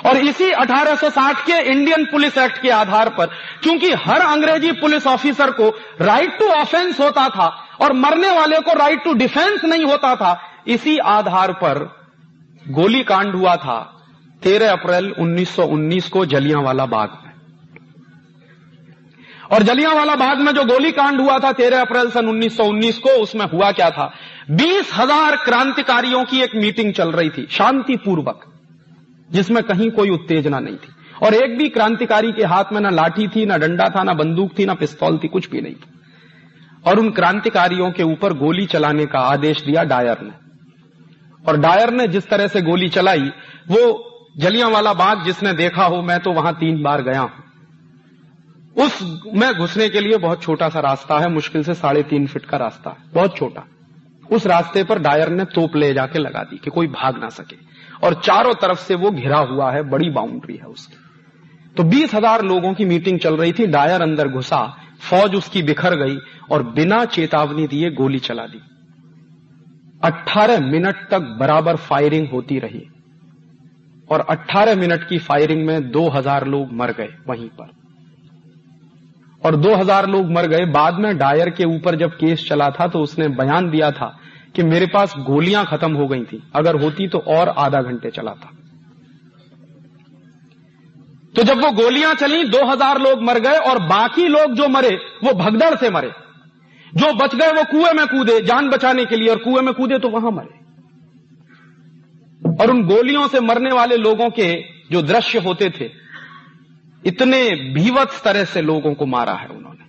[0.05, 3.25] और इसी 1860 के इंडियन पुलिस एक्ट के आधार पर
[3.63, 5.69] क्योंकि हर अंग्रेज़ी पुलिस ऑफिसर को
[6.01, 7.47] राइट टू ऑफेंस होता था,
[7.81, 10.33] और मरने वाले को राइट टू डिफेंस नहीं होता था
[10.67, 12.03] इसी आधार पर
[12.69, 14.05] गोली कांड हुआ था
[14.43, 17.33] 13 अप्रैल 1919 को जलियांवाला बाग में।
[19.51, 23.45] और जलियांवाला बाग में जो गोली कांड हुआ था 13 अप्रैल सन 1919 को, उसमें
[23.45, 24.13] हुआ क्या था?
[24.51, 28.39] बीस हज़ार क्रांतिकारियों की एक मीटिंग चल रही थी, शांतिपूर्वक,
[29.31, 30.93] जिसमें कहीं कोई उत्तेजना नहीं थी।
[31.23, 34.59] और एक भी क्रांतिकारी के हाथ में ना लाठी थी, ना डंडा था, ना बंदूक
[34.59, 39.05] थी, ना पिस्तौल थी, कुछ भी नहीं था। और उन क्रांतिकारियों के ऊपर गोली चलाने
[39.05, 40.42] का आदेश दिया डायर ने।
[41.47, 43.31] और डायर ने जिस तरह से गोली चलाई,
[43.69, 47.31] वो जलियांवाला बाग जिसने देखा हो, मैं तो वहाँ तीन बार गया हूँ।
[48.75, 52.45] उस, में घुसने के लिए बहुत छोटा सा रास्ता है, मुश्किल से साढ़े तीन फीट
[52.45, 53.67] का रास्ता है, बहुत छोटा।
[54.31, 57.55] उस रास्ते पर डायर ने तोप ले जाके लगा दी कि कोई भाग ना सके।
[58.03, 60.97] और चारों तरफ़ से वो घिरा हुआ है, बड़ी बाउंड्री है उसकी।
[61.77, 65.95] तो बीस हज़ार लोगों की मीटिंग चल रही थी, डायर अंदर घुसा, फौज उसकी बिखर
[65.95, 66.17] गई
[66.51, 68.61] और बिना चेतावनी दिए गोली चला दी।
[70.03, 72.87] 18 मिनट तक बराबर फायरिंग होती रही
[74.09, 77.71] और 18 मिनट की फायरिंग में 2000 लोग मर गए वहीं पर।
[79.45, 82.99] और 2000 लोग मर गए, बाद में डायर के ऊपर जब केस चला था तो
[82.99, 84.19] उसने बयान दिया था
[84.55, 88.31] कि मेरे पास गोलियाँ खत्म हो गई थी। अगर होती तो और आधा घंटे चला
[88.31, 88.49] था।
[91.35, 95.33] तो जब वो गोलियाँ चली 2000 लोग मर गए और बाकी लोग जो मरे, वो
[95.33, 96.11] भगदड़ से मरे।
[96.93, 99.99] जो बच गए वो कुएँ में कूदे, जान बचाने के लिए, और कुएँ में कूदे
[99.99, 100.63] तो वहाँ मरे।
[102.61, 105.91] और उन गोलियों से मरने वाले लोगों के जो दृश्य होते थे,
[107.05, 109.83] इतने भीवत्स तरह से लोगों को मारा है उन्होंने।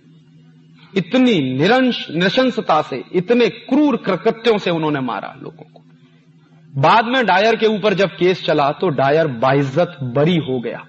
[0.99, 5.83] इतनी निरंश, निशंसता से, इतने क्रूर कृकृत्यों से उन्होंने मारा लोगों को।
[6.81, 10.85] बाद में डायर के ऊपर जब केस चला तो डायर बाइज्जत बरी हो गया।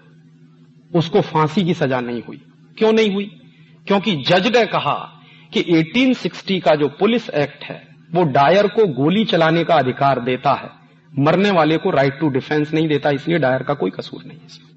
[0.95, 2.43] उसको फांसी की सजा नहीं हुई।
[2.79, 3.41] क्यों नहीं हुई?
[3.87, 5.16] क्योंकि जज ने कहा
[5.57, 10.53] कि 1860 का जो पुलिस एक्ट है, वो डायर को गोली चलाने का अधिकार देता
[10.53, 10.71] है।
[11.19, 14.77] मरने वाले को राइट टू डिफेंस नहीं देता, इसलिए डायर का कोई कसूर नहीं है।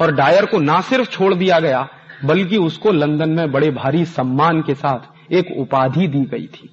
[0.00, 1.88] और डायर को ना सिर्फ़ छोड़ दिया गया,
[2.24, 6.70] बल्कि उसको लंदन में बड़े भारी सम्मान के साथ एक उपाधि दी गई थी।